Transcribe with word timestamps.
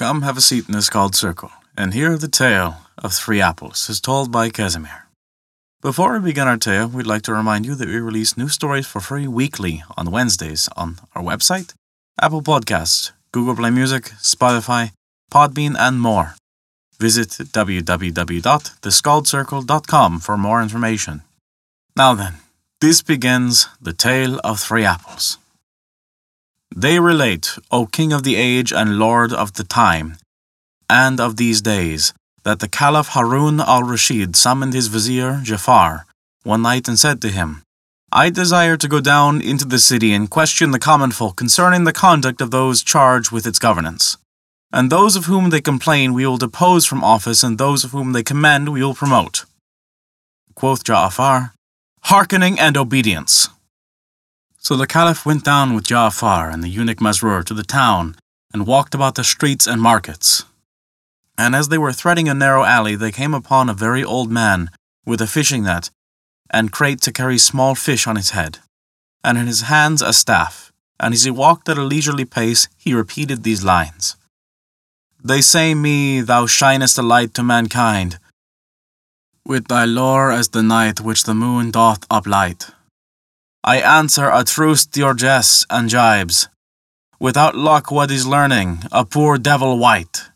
Come 0.00 0.22
have 0.22 0.38
a 0.38 0.40
seat 0.40 0.64
in 0.66 0.72
the 0.72 0.80
Skald's 0.80 1.18
circle, 1.18 1.52
and 1.76 1.92
hear 1.92 2.16
the 2.16 2.26
tale 2.26 2.78
of 2.96 3.12
three 3.12 3.42
apples 3.42 3.90
as 3.90 4.00
told 4.00 4.32
by 4.32 4.48
Casimir. 4.48 5.08
Before 5.82 6.14
we 6.14 6.20
begin 6.20 6.48
our 6.48 6.56
tale, 6.56 6.88
we'd 6.88 7.06
like 7.06 7.20
to 7.24 7.34
remind 7.34 7.66
you 7.66 7.74
that 7.74 7.86
we 7.86 7.98
release 7.98 8.34
new 8.34 8.48
stories 8.48 8.86
for 8.86 9.02
free 9.02 9.28
weekly 9.28 9.82
on 9.98 10.10
Wednesdays 10.10 10.70
on 10.74 11.00
our 11.14 11.22
website, 11.22 11.74
Apple 12.18 12.40
Podcasts, 12.40 13.12
Google 13.32 13.54
Play 13.54 13.68
Music, 13.68 14.04
Spotify, 14.22 14.92
Podbean, 15.30 15.76
and 15.78 16.00
more. 16.00 16.34
Visit 16.98 17.28
www.theskaldscircle.com 17.52 20.20
for 20.20 20.38
more 20.38 20.62
information. 20.62 21.20
Now 21.94 22.14
then, 22.14 22.36
this 22.80 23.02
begins 23.02 23.68
the 23.82 23.92
tale 23.92 24.40
of 24.42 24.60
three 24.60 24.86
apples. 24.86 25.36
They 26.74 27.00
relate, 27.00 27.58
O 27.70 27.86
King 27.86 28.12
of 28.12 28.22
the 28.22 28.36
age 28.36 28.72
and 28.72 28.98
Lord 28.98 29.32
of 29.32 29.54
the 29.54 29.64
time, 29.64 30.16
and 30.88 31.20
of 31.20 31.36
these 31.36 31.60
days, 31.60 32.14
that 32.44 32.60
the 32.60 32.68
Caliph 32.68 33.08
Harun 33.08 33.60
al 33.60 33.82
Rashid 33.82 34.36
summoned 34.36 34.72
his 34.72 34.86
vizier 34.86 35.40
Ja'afar 35.44 36.04
one 36.42 36.62
night 36.62 36.88
and 36.88 36.98
said 36.98 37.20
to 37.22 37.28
him, 37.28 37.62
I 38.12 38.30
desire 38.30 38.76
to 38.76 38.88
go 38.88 39.00
down 39.00 39.40
into 39.40 39.64
the 39.64 39.78
city 39.78 40.12
and 40.12 40.30
question 40.30 40.70
the 40.70 40.78
common 40.78 41.12
folk 41.12 41.36
concerning 41.36 41.84
the 41.84 41.92
conduct 41.92 42.40
of 42.40 42.50
those 42.50 42.82
charged 42.82 43.30
with 43.30 43.46
its 43.46 43.58
governance. 43.58 44.16
And 44.72 44.90
those 44.90 45.16
of 45.16 45.26
whom 45.26 45.50
they 45.50 45.60
complain 45.60 46.14
we 46.14 46.26
will 46.26 46.36
depose 46.36 46.86
from 46.86 47.04
office, 47.04 47.42
and 47.42 47.58
those 47.58 47.84
of 47.84 47.90
whom 47.90 48.12
they 48.12 48.22
commend 48.22 48.68
we 48.68 48.82
will 48.82 48.94
promote. 48.94 49.44
Quoth 50.54 50.84
Ja'afar, 50.84 51.52
Hearkening 52.04 52.58
and 52.58 52.76
obedience. 52.76 53.48
So 54.62 54.76
the 54.76 54.86
Caliph 54.86 55.24
went 55.24 55.42
down 55.42 55.74
with 55.74 55.86
Ja'afar 55.86 56.52
and 56.52 56.62
the 56.62 56.68
eunuch 56.68 56.98
Masrur 56.98 57.42
to 57.46 57.54
the 57.54 57.62
town 57.62 58.14
and 58.52 58.66
walked 58.66 58.94
about 58.94 59.14
the 59.14 59.24
streets 59.24 59.66
and 59.66 59.80
markets. 59.80 60.44
And 61.38 61.56
as 61.56 61.68
they 61.68 61.78
were 61.78 61.94
threading 61.94 62.28
a 62.28 62.34
narrow 62.34 62.64
alley, 62.64 62.94
they 62.94 63.10
came 63.10 63.32
upon 63.32 63.70
a 63.70 63.74
very 63.74 64.04
old 64.04 64.30
man 64.30 64.70
with 65.06 65.22
a 65.22 65.26
fishing 65.26 65.64
net 65.64 65.88
and 66.50 66.72
crate 66.72 67.00
to 67.02 67.12
carry 67.12 67.38
small 67.38 67.74
fish 67.74 68.06
on 68.06 68.16
his 68.16 68.30
head, 68.30 68.58
and 69.24 69.38
in 69.38 69.46
his 69.46 69.62
hands 69.62 70.02
a 70.02 70.12
staff. 70.12 70.70
And 70.98 71.14
as 71.14 71.24
he 71.24 71.30
walked 71.30 71.68
at 71.70 71.78
a 71.78 71.82
leisurely 71.82 72.26
pace, 72.26 72.68
he 72.76 72.92
repeated 72.92 73.42
these 73.42 73.64
lines 73.64 74.16
They 75.24 75.40
say 75.40 75.74
me, 75.74 76.20
thou 76.20 76.44
shinest 76.44 76.98
a 76.98 77.02
light 77.02 77.32
to 77.34 77.42
mankind, 77.42 78.18
with 79.46 79.68
thy 79.68 79.86
lore 79.86 80.30
as 80.30 80.50
the 80.50 80.62
night 80.62 81.00
which 81.00 81.24
the 81.24 81.34
moon 81.34 81.70
doth 81.70 82.06
uplight. 82.10 82.70
I 83.62 83.80
answer 83.80 84.30
a 84.32 84.42
truce 84.42 84.86
to 84.86 85.00
your 85.00 85.12
jests 85.12 85.66
and 85.68 85.90
jibes. 85.90 86.48
Without 87.18 87.54
luck, 87.54 87.90
what 87.90 88.10
is 88.10 88.26
learning? 88.26 88.84
A 88.90 89.04
poor 89.04 89.36
devil 89.36 89.78
white. 89.78 90.30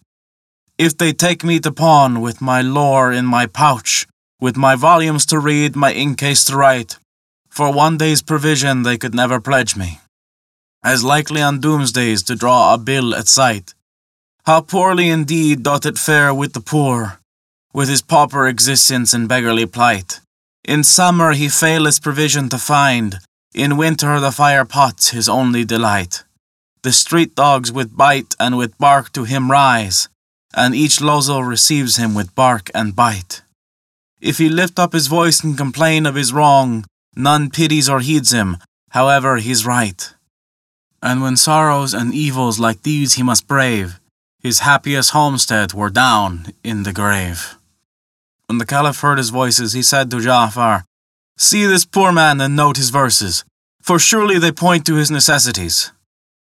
If 0.77 0.99
they 0.99 1.15
take 1.15 1.43
me 1.43 1.59
to 1.61 1.73
pawn 1.73 2.21
with 2.21 2.43
my 2.43 2.61
lore 2.61 3.13
in 3.13 3.25
my 3.25 3.47
pouch, 3.47 4.07
with 4.41 4.59
my 4.59 4.75
volumes 4.75 5.25
to 5.27 5.39
read, 5.39 5.75
my 5.75 5.95
inkcase 5.95 6.45
to 6.47 6.57
write, 6.57 6.99
for 7.49 7.73
one 7.73 7.97
day's 7.97 8.21
provision 8.21 8.83
they 8.83 8.99
could 8.99 9.15
never 9.15 9.41
pledge 9.41 9.75
me. 9.75 10.01
As 10.83 11.03
likely 11.03 11.41
on 11.41 11.61
doomsdays 11.61 12.23
to 12.25 12.37
draw 12.37 12.75
a 12.75 12.79
bill 12.79 13.15
at 13.15 13.27
sight. 13.27 13.73
How 14.45 14.61
poorly 14.61 15.09
indeed 15.09 15.63
doth 15.63 15.87
it 15.87 15.97
fare 15.97 16.35
with 16.35 16.53
the 16.53 16.61
poor, 16.61 17.21
with 17.73 17.89
his 17.89 18.03
pauper 18.03 18.47
existence 18.47 19.15
and 19.15 19.27
beggarly 19.27 19.65
plight. 19.65 20.21
In 20.65 20.83
summer 20.83 21.33
he 21.33 21.49
faileth 21.49 22.03
provision 22.03 22.49
to 22.49 22.59
find, 22.59 23.19
in 23.55 23.77
winter 23.77 24.19
the 24.19 24.33
fire 24.33 24.65
pot's 24.65 25.11
his 25.11 25.29
only 25.29 25.65
delight. 25.65 26.25
The 26.83 26.93
street 26.93 27.35
dogs 27.35 27.71
with 27.71 27.97
bite 27.97 28.35
and 28.41 28.57
with 28.57 28.79
bark 28.79 29.13
to 29.13 29.25
him 29.25 29.51
rise, 29.51 30.09
and 30.55 30.75
each 30.75 31.01
losel 31.01 31.47
receives 31.47 31.97
him 31.97 32.15
with 32.15 32.35
bark 32.35 32.71
and 32.75 32.97
bite. 32.97 33.43
If 34.21 34.39
he 34.39 34.49
lift 34.49 34.79
up 34.79 34.95
his 34.95 35.07
voice 35.07 35.45
and 35.45 35.57
complain 35.57 36.07
of 36.07 36.15
his 36.15 36.33
wrong, 36.33 36.87
none 37.15 37.51
pities 37.51 37.89
or 37.89 38.01
heeds 38.01 38.33
him, 38.33 38.57
however 38.91 39.37
he's 39.37 39.67
right. 39.67 40.15
And 41.03 41.21
when 41.21 41.37
sorrows 41.37 41.93
and 41.93 42.15
evils 42.15 42.59
like 42.59 42.83
these 42.83 43.15
he 43.15 43.23
must 43.23 43.47
brave, 43.47 44.01
his 44.41 44.61
happiest 44.61 45.11
homestead 45.11 45.75
were 45.75 45.91
down 45.91 46.55
in 46.63 46.85
the 46.85 46.93
grave. 46.93 47.57
When 48.47 48.59
the 48.59 48.67
Caliph 48.67 49.01
heard 49.01 49.19
his 49.19 49.31
voices, 49.31 49.73
he 49.73 49.83
said 49.83 50.11
to 50.11 50.19
Ja'afar, 50.19 50.85
See 51.37 51.67
this 51.67 51.85
poor 51.85 52.13
man 52.13 52.41
and 52.41 52.55
note 52.55 52.77
his 52.77 52.91
verses, 52.91 53.45
for 53.83 53.99
surely 53.99 54.39
they 54.39 54.53
point 54.53 54.87
to 54.87 54.97
his 54.97 55.11
necessities. 55.11 55.93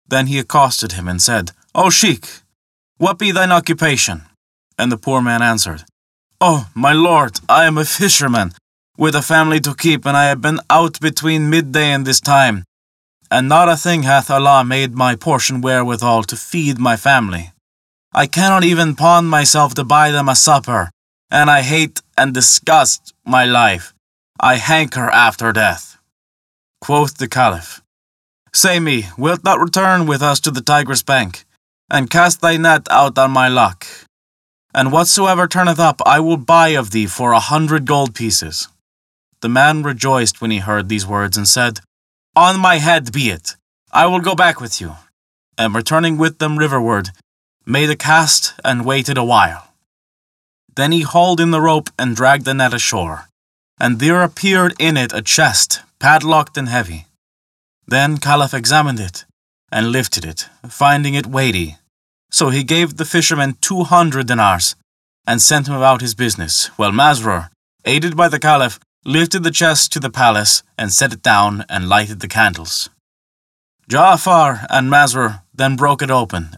Then 0.06 0.28
he 0.28 0.38
accosted 0.38 0.92
him 0.92 1.08
and 1.08 1.20
said, 1.20 1.50
O 1.74 1.90
Sheikh, 1.90 2.26
what 2.96 3.18
be 3.18 3.30
thine 3.30 3.52
occupation? 3.52 4.22
And 4.78 4.90
the 4.90 4.96
poor 4.96 5.20
man 5.20 5.42
answered, 5.42 5.84
Oh, 6.40 6.68
my 6.74 6.92
lord, 6.92 7.40
I 7.48 7.64
am 7.64 7.76
a 7.76 7.84
fisherman, 7.84 8.52
with 8.96 9.14
a 9.14 9.22
family 9.22 9.60
to 9.60 9.74
keep, 9.74 10.06
and 10.06 10.16
I 10.16 10.26
have 10.26 10.40
been 10.40 10.60
out 10.70 11.00
between 11.00 11.50
midday 11.50 11.90
and 11.92 12.06
this 12.06 12.20
time, 12.20 12.64
and 13.30 13.48
not 13.48 13.68
a 13.68 13.76
thing 13.76 14.04
hath 14.04 14.30
Allah 14.30 14.64
made 14.64 14.94
my 14.94 15.14
portion 15.16 15.60
wherewithal 15.60 16.22
to 16.24 16.36
feed 16.36 16.78
my 16.78 16.96
family. 16.96 17.52
I 18.14 18.26
cannot 18.26 18.64
even 18.64 18.96
pawn 18.96 19.26
myself 19.26 19.74
to 19.74 19.84
buy 19.84 20.10
them 20.10 20.28
a 20.28 20.34
supper, 20.34 20.90
and 21.30 21.50
I 21.50 21.62
hate 21.62 22.00
and 22.16 22.32
disgust 22.32 23.14
my 23.24 23.44
life. 23.44 23.92
I 24.40 24.56
hanker 24.56 25.10
after 25.10 25.52
death. 25.52 25.98
Quoth 26.80 27.18
the 27.18 27.28
Caliph, 27.28 27.82
Say 28.54 28.80
me, 28.80 29.06
wilt 29.18 29.42
thou 29.42 29.56
return 29.56 30.06
with 30.06 30.22
us 30.22 30.40
to 30.40 30.50
the 30.50 30.62
Tigris 30.62 31.02
bank, 31.02 31.44
and 31.90 32.10
cast 32.10 32.40
thy 32.40 32.56
net 32.56 32.86
out 32.90 33.18
on 33.18 33.30
my 33.30 33.48
luck? 33.48 33.86
And 34.74 34.92
whatsoever 34.92 35.46
turneth 35.46 35.80
up 35.80 36.00
I 36.06 36.20
will 36.20 36.36
buy 36.36 36.68
of 36.68 36.90
thee 36.90 37.06
for 37.06 37.32
a 37.32 37.40
hundred 37.40 37.84
gold 37.84 38.14
pieces. 38.14 38.68
The 39.40 39.48
man 39.48 39.82
rejoiced 39.82 40.40
when 40.40 40.50
he 40.50 40.58
heard 40.58 40.88
these 40.88 41.06
words, 41.06 41.36
and 41.36 41.46
said, 41.46 41.80
On 42.34 42.58
my 42.58 42.76
head 42.78 43.12
be 43.12 43.30
it, 43.30 43.56
I 43.92 44.06
will 44.06 44.20
go 44.20 44.34
back 44.34 44.60
with 44.60 44.80
you. 44.80 44.96
And 45.56 45.74
returning 45.74 46.16
with 46.18 46.38
them 46.38 46.58
riverward, 46.58 47.10
made 47.66 47.90
a 47.90 47.96
cast 47.96 48.54
and 48.64 48.84
waited 48.84 49.18
a 49.18 49.24
while. 49.24 49.67
Then 50.78 50.92
he 50.92 51.02
hauled 51.02 51.40
in 51.40 51.50
the 51.50 51.60
rope 51.70 51.90
and 51.98 52.14
dragged 52.14 52.44
the 52.44 52.54
net 52.54 52.72
ashore, 52.72 53.28
and 53.80 53.98
there 53.98 54.22
appeared 54.22 54.76
in 54.78 54.96
it 54.96 55.12
a 55.12 55.20
chest, 55.20 55.80
padlocked 55.98 56.56
and 56.56 56.68
heavy. 56.68 57.00
Then 57.88 58.18
Caliph 58.18 58.54
examined 58.54 59.00
it, 59.00 59.24
and 59.72 59.90
lifted 59.90 60.24
it, 60.24 60.40
finding 60.68 61.14
it 61.14 61.26
weighty. 61.26 61.78
So 62.30 62.50
he 62.50 62.62
gave 62.62 62.96
the 62.96 63.10
fisherman 63.14 63.56
two 63.60 63.82
hundred 63.82 64.28
dinars, 64.28 64.76
and 65.26 65.42
sent 65.42 65.66
him 65.66 65.74
about 65.74 66.00
his 66.00 66.14
business, 66.14 66.66
while 66.78 66.92
Masrur, 66.92 67.48
aided 67.84 68.16
by 68.16 68.28
the 68.28 68.38
Caliph, 68.38 68.78
lifted 69.04 69.42
the 69.42 69.58
chest 69.60 69.92
to 69.92 70.00
the 70.00 70.16
palace, 70.22 70.62
and 70.78 70.92
set 70.92 71.12
it 71.12 71.22
down, 71.22 71.64
and 71.68 71.88
lighted 71.88 72.20
the 72.20 72.34
candles. 72.38 72.88
Ja'afar 73.90 74.64
and 74.70 74.92
Masrur 74.92 75.42
then 75.52 75.74
broke 75.74 76.02
it 76.02 76.10
open, 76.22 76.56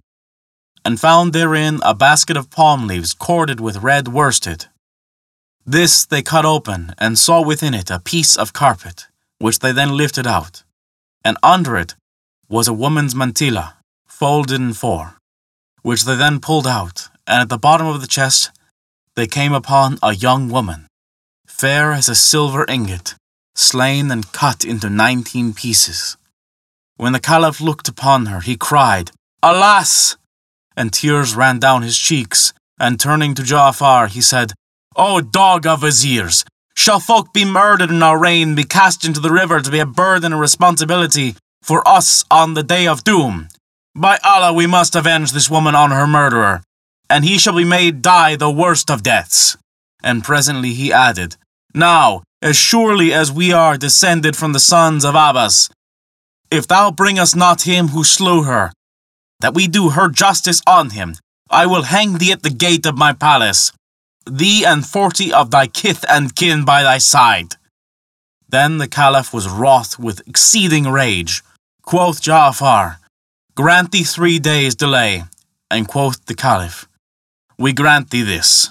and 0.85 1.01
found 1.01 1.33
therein 1.33 1.81
a 1.83 1.95
basket 1.95 2.37
of 2.37 2.51
palm 2.51 2.87
leaves 2.87 3.13
corded 3.15 3.61
with 3.61 3.83
red 3.83 4.09
worsted. 4.09 4.67
This 5.67 6.07
they 6.07 6.23
cut 6.23 6.45
open, 6.45 6.95
and 6.99 7.19
saw 7.19 7.43
within 7.43 7.75
it 7.75 7.91
a 7.91 8.01
piece 8.01 8.37
of 8.37 8.53
carpet, 8.53 9.07
which 9.39 9.59
they 9.59 9.73
then 9.73 9.97
lifted 9.97 10.27
out, 10.27 10.65
and 11.25 11.37
under 11.43 11.77
it 11.77 11.95
was 12.49 12.67
a 12.67 12.73
woman's 12.73 13.15
mantilla, 13.15 13.75
folded 14.07 14.61
in 14.61 14.73
four, 14.73 15.17
which 15.83 16.05
they 16.05 16.17
then 16.17 16.41
pulled 16.41 16.67
out, 16.67 17.09
and 17.27 17.43
at 17.43 17.49
the 17.49 17.59
bottom 17.59 17.87
of 17.87 18.01
the 18.01 18.07
chest 18.07 18.51
they 19.15 19.27
came 19.27 19.53
upon 19.53 19.99
a 20.03 20.15
young 20.15 20.49
woman, 20.49 20.87
fair 21.47 21.93
as 21.93 22.09
a 22.09 22.15
silver 22.15 22.65
ingot, 22.69 23.15
slain 23.55 24.11
and 24.11 24.33
cut 24.33 24.65
into 24.65 24.89
nineteen 24.89 25.53
pieces. 25.53 26.17
When 26.97 27.13
the 27.13 27.21
Caliph 27.21 27.61
looked 27.61 27.89
upon 27.89 28.27
her, 28.27 28.41
he 28.41 28.57
cried, 28.57 29.11
Alas! 29.43 30.17
And 30.77 30.93
tears 30.93 31.35
ran 31.35 31.59
down 31.59 31.83
his 31.83 31.99
cheeks, 31.99 32.53
and 32.78 32.99
turning 32.99 33.34
to 33.34 33.43
Ja'afar, 33.43 34.09
he 34.09 34.21
said, 34.21 34.53
O 34.97 35.21
dog 35.21 35.67
of 35.67 35.83
viziers! 35.83 36.45
Shall 36.77 37.01
folk 37.01 37.33
be 37.33 37.45
murdered 37.45 37.91
in 37.91 38.03
our 38.03 38.19
reign, 38.19 38.55
be 38.55 38.65
cast 38.65 39.05
into 39.05 39.21
the 39.21 39.31
river 39.31 39.61
to 39.61 39.71
be 39.71 39.81
a 39.81 39.87
burden 39.87 40.33
and 40.33 40.41
responsibility 40.41 41.37
for 41.63 41.87
us 41.87 42.25
on 42.31 42.55
the 42.55 42.63
day 42.63 42.87
of 42.87 43.05
doom? 43.05 43.49
By 43.95 44.19
Allah, 44.25 44.53
we 44.53 44.67
must 44.67 44.97
avenge 44.97 45.33
this 45.33 45.51
woman 45.51 45.75
on 45.75 45.91
her 45.91 46.07
murderer, 46.07 46.63
and 47.11 47.25
he 47.25 47.39
shall 47.39 47.57
be 47.57 47.65
made 47.65 48.03
die 48.03 48.37
the 48.37 48.51
worst 48.51 48.91
of 48.91 49.03
deaths. 49.03 49.57
And 50.03 50.25
presently 50.25 50.73
he 50.73 50.93
added, 50.93 51.37
Now, 51.75 52.23
as 52.41 52.57
surely 52.57 53.13
as 53.13 53.31
we 53.31 53.53
are 53.53 53.77
descended 53.77 54.37
from 54.37 54.53
the 54.53 54.61
sons 54.61 55.05
of 55.05 55.15
Abbas, 55.15 55.69
if 56.51 56.66
thou 56.66 56.91
bring 56.91 57.19
us 57.19 57.34
not 57.34 57.63
him 57.63 57.89
who 57.89 58.05
slew 58.05 58.45
her, 58.45 58.73
that 59.41 59.54
we 59.54 59.66
do 59.66 59.91
her 59.91 60.09
justice 60.09 60.63
on 60.66 60.91
him. 60.91 61.16
I 61.51 61.66
will 61.66 61.83
hang 61.83 62.19
thee 62.19 62.33
at 62.33 62.42
the 62.42 62.51
gate 62.51 62.87
of 62.87 62.97
my 62.97 63.13
palace, 63.13 63.72
thee 64.25 64.65
and 64.65 64.87
forty 64.87 65.33
of 65.33 65.51
thy 65.51 65.66
kith 65.66 66.04
and 66.09 66.34
kin 66.34 66.65
by 66.65 66.83
thy 66.83 66.98
side. 66.98 67.57
Then 68.48 68.78
the 68.78 68.89
Caliph 68.89 69.33
was 69.33 69.48
wroth 69.48 69.98
with 69.98 70.27
exceeding 70.27 70.89
rage. 70.89 71.42
Quoth 71.83 72.21
Ja'afar, 72.22 72.98
Grant 73.57 73.91
thee 73.91 74.04
three 74.04 74.39
days' 74.39 74.75
delay, 74.75 75.25
and 75.71 75.89
quoth 75.89 76.25
the 76.27 76.34
Caliph, 76.34 76.89
We 77.59 77.72
grant 77.72 78.10
thee 78.10 78.22
this. 78.22 78.71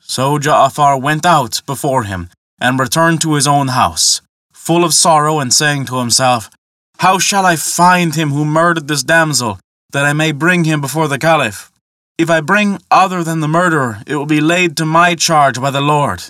So 0.00 0.38
Ja'afar 0.38 1.00
went 1.00 1.24
out 1.26 1.62
before 1.66 2.04
him 2.04 2.28
and 2.60 2.78
returned 2.78 3.20
to 3.22 3.34
his 3.34 3.46
own 3.46 3.68
house, 3.68 4.20
full 4.52 4.84
of 4.84 4.94
sorrow 4.94 5.38
and 5.38 5.52
saying 5.52 5.86
to 5.86 5.98
himself, 5.98 6.50
How 6.98 7.18
shall 7.18 7.44
I 7.44 7.56
find 7.56 8.14
him 8.14 8.30
who 8.30 8.44
murdered 8.44 8.88
this 8.88 9.02
damsel, 9.02 9.58
that 9.90 10.04
I 10.04 10.12
may 10.12 10.32
bring 10.32 10.64
him 10.64 10.80
before 10.80 11.08
the 11.08 11.18
Caliph? 11.18 11.70
If 12.18 12.30
I 12.30 12.40
bring 12.40 12.78
other 12.90 13.22
than 13.22 13.40
the 13.40 13.48
murderer, 13.48 14.02
it 14.06 14.16
will 14.16 14.26
be 14.26 14.40
laid 14.40 14.76
to 14.76 14.86
my 14.86 15.14
charge 15.14 15.60
by 15.60 15.70
the 15.70 15.80
Lord. 15.80 16.22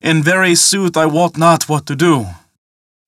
In 0.00 0.22
very 0.22 0.54
sooth 0.54 0.96
I 0.96 1.06
wot 1.06 1.36
not 1.36 1.68
what 1.68 1.86
to 1.86 1.96
do. 1.96 2.26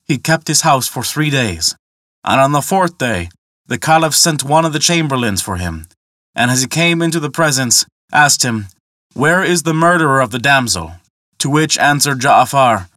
He 0.05 0.17
kept 0.17 0.47
his 0.47 0.61
house 0.61 0.87
for 0.87 1.03
three 1.03 1.29
days, 1.29 1.75
and 2.23 2.39
on 2.39 2.51
the 2.51 2.61
fourth 2.61 2.97
day 2.97 3.29
the 3.67 3.79
Caliph 3.79 4.13
sent 4.13 4.43
one 4.43 4.65
of 4.65 4.73
the 4.73 4.79
chamberlains 4.79 5.41
for 5.41 5.55
him, 5.55 5.87
and 6.35 6.51
as 6.51 6.61
he 6.61 6.67
came 6.67 7.01
into 7.01 7.19
the 7.19 7.31
presence, 7.31 7.85
asked 8.11 8.43
him, 8.43 8.67
Where 9.13 9.43
is 9.43 9.63
the 9.63 9.73
murderer 9.73 10.19
of 10.19 10.31
the 10.31 10.39
damsel? 10.39 10.93
To 11.39 11.49
which 11.49 11.77
answered 11.77 12.19
Ja'afar, 12.19 12.89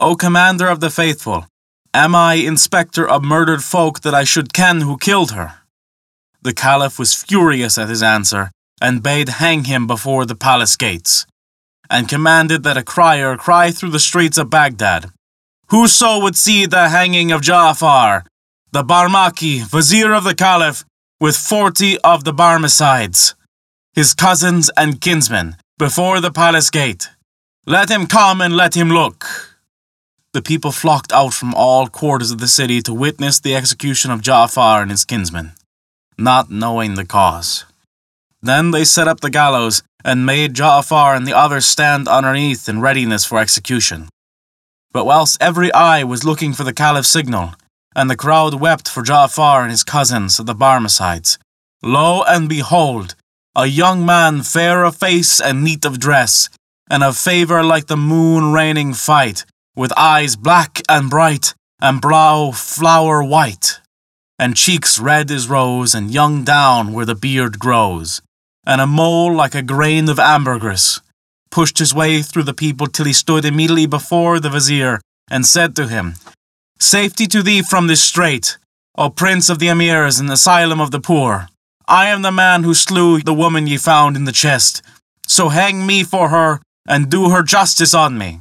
O 0.00 0.14
Commander 0.16 0.68
of 0.68 0.80
the 0.80 0.90
Faithful, 0.90 1.46
am 1.92 2.14
I 2.14 2.34
inspector 2.34 3.08
of 3.08 3.22
murdered 3.22 3.62
folk 3.62 4.00
that 4.00 4.14
I 4.14 4.24
should 4.24 4.52
ken 4.52 4.82
who 4.82 4.96
killed 4.96 5.32
her? 5.32 5.61
The 6.42 6.52
Caliph 6.52 6.98
was 6.98 7.14
furious 7.14 7.78
at 7.78 7.88
his 7.88 8.02
answer, 8.02 8.50
and 8.80 9.02
bade 9.02 9.28
hang 9.28 9.64
him 9.64 9.86
before 9.86 10.26
the 10.26 10.34
palace 10.34 10.76
gates, 10.76 11.24
and 11.88 12.08
commanded 12.08 12.64
that 12.64 12.76
a 12.76 12.82
crier 12.82 13.36
cry 13.36 13.70
through 13.70 13.90
the 13.90 14.00
streets 14.00 14.38
of 14.38 14.50
Baghdad, 14.50 15.10
Whoso 15.68 16.20
would 16.20 16.36
see 16.36 16.66
the 16.66 16.88
hanging 16.90 17.32
of 17.32 17.40
Ja'afar, 17.40 18.26
the 18.72 18.82
Barmaki, 18.82 19.62
vizier 19.62 20.12
of 20.12 20.24
the 20.24 20.34
Caliph, 20.34 20.84
with 21.20 21.36
forty 21.36 21.96
of 22.00 22.24
the 22.24 22.34
Barmecides, 22.34 23.34
his 23.94 24.12
cousins 24.12 24.70
and 24.76 25.00
kinsmen, 25.00 25.56
before 25.78 26.20
the 26.20 26.32
palace 26.32 26.70
gate. 26.70 27.08
Let 27.66 27.88
him 27.88 28.06
come 28.06 28.40
and 28.40 28.56
let 28.56 28.76
him 28.76 28.90
look. 28.90 29.24
The 30.32 30.42
people 30.42 30.72
flocked 30.72 31.12
out 31.12 31.32
from 31.32 31.54
all 31.54 31.86
quarters 31.86 32.32
of 32.32 32.38
the 32.38 32.48
city 32.48 32.82
to 32.82 32.92
witness 32.92 33.38
the 33.38 33.54
execution 33.54 34.10
of 34.10 34.22
Ja'afar 34.22 34.82
and 34.82 34.90
his 34.90 35.04
kinsmen, 35.04 35.52
not 36.18 36.50
knowing 36.50 36.94
the 36.94 37.04
cause. 37.04 37.64
Then 38.42 38.70
they 38.70 38.84
set 38.84 39.08
up 39.08 39.20
the 39.20 39.30
gallows 39.30 39.82
and 40.04 40.26
made 40.26 40.54
Ja'afar 40.54 41.16
and 41.16 41.26
the 41.26 41.36
others 41.36 41.66
stand 41.66 42.08
underneath 42.08 42.68
in 42.68 42.80
readiness 42.80 43.24
for 43.24 43.38
execution. 43.38 44.08
But 44.92 45.06
whilst 45.06 45.40
every 45.40 45.72
eye 45.72 46.04
was 46.04 46.24
looking 46.24 46.52
for 46.52 46.64
the 46.64 46.72
Caliph's 46.72 47.08
signal, 47.08 47.54
and 47.94 48.10
the 48.10 48.16
crowd 48.16 48.54
wept 48.54 48.88
for 48.88 49.02
Ja'afar 49.02 49.62
and 49.62 49.70
his 49.70 49.84
cousins, 49.84 50.36
the 50.36 50.54
Barmecides, 50.54 51.38
lo 51.82 52.22
and 52.26 52.48
behold, 52.48 53.14
a 53.54 53.66
young 53.66 54.04
man 54.04 54.42
fair 54.42 54.84
of 54.84 54.96
face 54.96 55.40
and 55.40 55.62
neat 55.62 55.84
of 55.84 56.00
dress, 56.00 56.48
and 56.90 57.04
of 57.04 57.16
favour 57.16 57.62
like 57.62 57.86
the 57.86 57.96
moon 57.96 58.52
raining 58.52 58.92
fight, 58.92 59.44
with 59.76 59.92
eyes 59.96 60.36
black 60.36 60.80
and 60.88 61.08
bright, 61.10 61.54
and 61.80 62.00
brow 62.00 62.50
flower 62.50 63.22
white, 63.22 63.80
and 64.42 64.56
cheeks 64.56 64.98
red 64.98 65.30
as 65.30 65.48
rose, 65.48 65.94
and 65.94 66.10
young 66.10 66.42
down 66.42 66.92
where 66.92 67.06
the 67.06 67.14
beard 67.14 67.60
grows, 67.60 68.20
and 68.66 68.80
a 68.80 68.86
mole 68.88 69.32
like 69.32 69.54
a 69.54 69.62
grain 69.62 70.08
of 70.08 70.18
ambergris, 70.18 71.00
pushed 71.52 71.78
his 71.78 71.94
way 71.94 72.20
through 72.22 72.42
the 72.42 72.60
people 72.64 72.88
till 72.88 73.04
he 73.04 73.12
stood 73.12 73.44
immediately 73.44 73.86
before 73.86 74.40
the 74.40 74.50
vizier, 74.50 75.00
and 75.30 75.46
said 75.46 75.76
to 75.76 75.86
him, 75.86 76.14
Safety 76.80 77.28
to 77.28 77.40
thee 77.40 77.62
from 77.62 77.86
this 77.86 78.02
strait, 78.02 78.58
O 78.98 79.10
prince 79.10 79.48
of 79.48 79.60
the 79.60 79.68
emirs 79.68 80.18
and 80.18 80.28
asylum 80.28 80.80
of 80.80 80.90
the 80.90 81.00
poor. 81.00 81.46
I 81.86 82.06
am 82.06 82.22
the 82.22 82.32
man 82.32 82.64
who 82.64 82.74
slew 82.74 83.20
the 83.20 83.32
woman 83.32 83.68
ye 83.68 83.76
found 83.76 84.16
in 84.16 84.24
the 84.24 84.32
chest. 84.32 84.82
So 85.28 85.50
hang 85.50 85.86
me 85.86 86.02
for 86.02 86.30
her, 86.30 86.60
and 86.88 87.08
do 87.08 87.30
her 87.30 87.44
justice 87.44 87.94
on 87.94 88.18
me. 88.18 88.40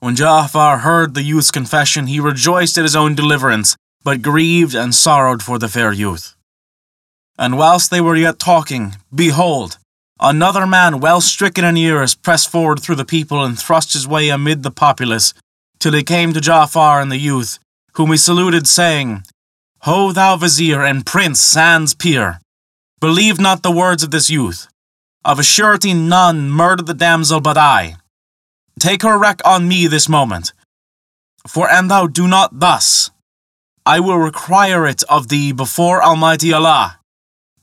When 0.00 0.14
Ja'afar 0.14 0.80
heard 0.80 1.14
the 1.14 1.22
youth's 1.22 1.50
confession, 1.50 2.06
he 2.06 2.20
rejoiced 2.20 2.76
at 2.76 2.84
his 2.84 2.94
own 2.94 3.14
deliverance, 3.14 3.76
but 4.02 4.22
grieved 4.22 4.74
and 4.74 4.94
sorrowed 4.94 5.42
for 5.42 5.58
the 5.58 5.68
fair 5.68 5.92
youth. 5.92 6.34
And 7.38 7.56
whilst 7.56 7.90
they 7.90 8.00
were 8.00 8.16
yet 8.16 8.38
talking, 8.38 8.96
behold, 9.14 9.78
another 10.20 10.66
man 10.66 11.00
well 11.00 11.20
stricken 11.20 11.64
in 11.64 11.76
years 11.76 12.14
pressed 12.14 12.50
forward 12.50 12.80
through 12.80 12.96
the 12.96 13.04
people 13.04 13.44
and 13.44 13.58
thrust 13.58 13.92
his 13.92 14.08
way 14.08 14.28
amid 14.28 14.62
the 14.62 14.70
populace, 14.70 15.34
till 15.78 15.92
he 15.92 16.02
came 16.02 16.32
to 16.32 16.40
Ja'afar 16.40 17.00
and 17.00 17.12
the 17.12 17.16
youth, 17.16 17.58
whom 17.94 18.10
he 18.10 18.16
saluted, 18.16 18.66
saying, 18.66 19.22
Ho 19.82 20.12
thou 20.12 20.36
vizier 20.36 20.82
and 20.82 21.06
prince 21.06 21.40
sans 21.40 21.94
peer, 21.94 22.40
believe 23.00 23.38
not 23.38 23.62
the 23.62 23.70
words 23.70 24.02
of 24.02 24.10
this 24.10 24.28
youth. 24.28 24.66
Of 25.24 25.38
a 25.38 25.42
surety 25.42 25.94
none 25.94 26.48
murdered 26.48 26.86
the 26.86 26.94
damsel 26.94 27.40
but 27.40 27.58
I. 27.58 27.96
Take 28.78 29.02
her 29.02 29.18
wreck 29.18 29.40
on 29.44 29.68
me 29.68 29.86
this 29.86 30.08
moment. 30.08 30.52
For 31.46 31.70
an 31.70 31.88
thou 31.88 32.06
do 32.06 32.26
not 32.26 32.58
thus, 32.58 33.10
I 33.88 34.00
will 34.00 34.18
require 34.18 34.86
it 34.86 35.02
of 35.04 35.28
thee 35.28 35.50
before 35.50 36.04
Almighty 36.04 36.52
Allah. 36.52 37.00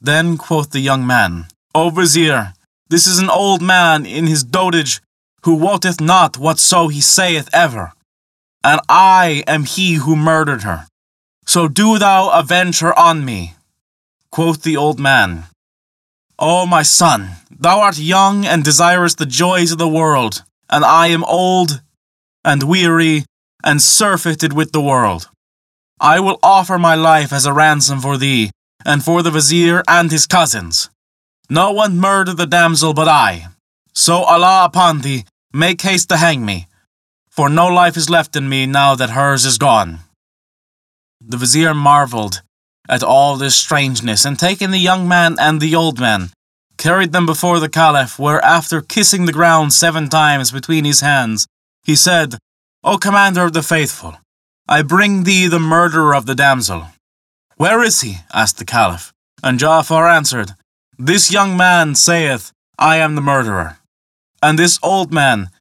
Then 0.01 0.37
quoth 0.37 0.71
the 0.71 0.79
young 0.79 1.05
man, 1.05 1.45
O 1.75 1.91
Vizier, 1.91 2.53
this 2.89 3.05
is 3.05 3.19
an 3.19 3.29
old 3.29 3.61
man 3.61 4.07
in 4.07 4.25
his 4.25 4.43
dotage, 4.43 5.01
who 5.43 5.53
wotteth 5.53 6.01
not 6.01 6.39
whatso 6.39 6.87
he 6.87 6.99
saith 6.99 7.47
ever, 7.53 7.93
and 8.63 8.81
I 8.89 9.43
am 9.45 9.65
he 9.65 9.95
who 10.01 10.15
murdered 10.15 10.63
her. 10.63 10.87
So 11.45 11.67
do 11.67 11.99
thou 11.99 12.29
avenge 12.29 12.79
her 12.79 12.97
on 12.97 13.23
me. 13.23 13.53
Quoth 14.31 14.63
the 14.63 14.77
old 14.77 14.99
man, 14.99 15.43
O 16.39 16.65
my 16.65 16.81
son, 16.81 17.35
thou 17.51 17.81
art 17.81 17.99
young 17.99 18.47
and 18.47 18.63
desirest 18.63 19.19
the 19.19 19.27
joys 19.27 19.71
of 19.71 19.77
the 19.77 19.95
world, 19.99 20.43
and 20.71 20.83
I 20.83 21.05
am 21.07 21.23
old 21.25 21.83
and 22.43 22.63
weary 22.63 23.25
and 23.63 23.79
surfeited 23.79 24.53
with 24.53 24.71
the 24.71 24.81
world. 24.81 25.29
I 25.99 26.19
will 26.19 26.39
offer 26.43 26.77
my 26.77 26.95
life 26.95 27.31
as 27.31 27.45
a 27.45 27.53
ransom 27.53 28.01
for 28.01 28.17
thee, 28.17 28.51
and 28.83 29.03
for 29.03 29.23
the 29.23 29.31
vizier 29.31 29.83
and 29.87 30.11
his 30.11 30.27
cousins. 30.27 30.89
No 31.49 31.71
one 31.71 31.97
murdered 31.99 32.37
the 32.37 32.45
damsel 32.45 32.93
but 32.93 33.07
I. 33.07 33.47
So 33.93 34.23
Allah 34.23 34.65
upon 34.65 35.01
thee, 35.01 35.25
make 35.53 35.81
haste 35.81 36.09
to 36.09 36.17
hang 36.17 36.45
me, 36.45 36.67
for 37.29 37.49
no 37.49 37.67
life 37.67 37.95
is 37.95 38.09
left 38.09 38.35
in 38.35 38.49
me 38.49 38.65
now 38.65 38.95
that 38.95 39.11
hers 39.11 39.45
is 39.45 39.57
gone. 39.57 39.99
The 41.21 41.37
vizier 41.37 41.73
marvelled 41.73 42.41
at 42.87 43.03
all 43.03 43.37
this 43.37 43.55
strangeness, 43.55 44.25
and 44.25 44.37
taking 44.37 44.71
the 44.71 44.77
young 44.77 45.07
man 45.07 45.37
and 45.39 45.59
the 45.59 45.75
old 45.75 45.99
man, 45.99 46.29
carried 46.77 47.13
them 47.13 47.25
before 47.25 47.59
the 47.59 47.69
Caliph, 47.69 48.19
where 48.19 48.43
after 48.43 48.81
kissing 48.81 49.25
the 49.25 49.33
ground 49.33 49.73
seven 49.73 50.09
times 50.09 50.51
between 50.51 50.85
his 50.85 51.01
hands, 51.01 51.47
he 51.83 51.95
said, 51.95 52.37
O 52.83 52.97
Commander 52.97 53.43
of 53.45 53.53
the 53.53 53.63
Faithful, 53.63 54.17
I 54.67 54.81
bring 54.81 55.23
thee 55.23 55.47
the 55.47 55.59
murderer 55.59 56.15
of 56.15 56.25
the 56.25 56.33
damsel. 56.33 56.87
Where 57.57 57.83
is 57.83 58.01
he? 58.01 58.17
asked 58.33 58.57
the 58.57 58.65
Caliph. 58.65 59.13
And 59.43 59.59
Ja'afar 59.59 60.11
answered, 60.11 60.55
This 60.97 61.31
young 61.31 61.55
man 61.55 61.93
saith, 61.93 62.51
I 62.79 62.97
am 62.97 63.13
the 63.13 63.21
murderer. 63.21 63.77
And 64.41 64.57
this 64.57 64.79
old 64.81 65.13
man, 65.13 65.51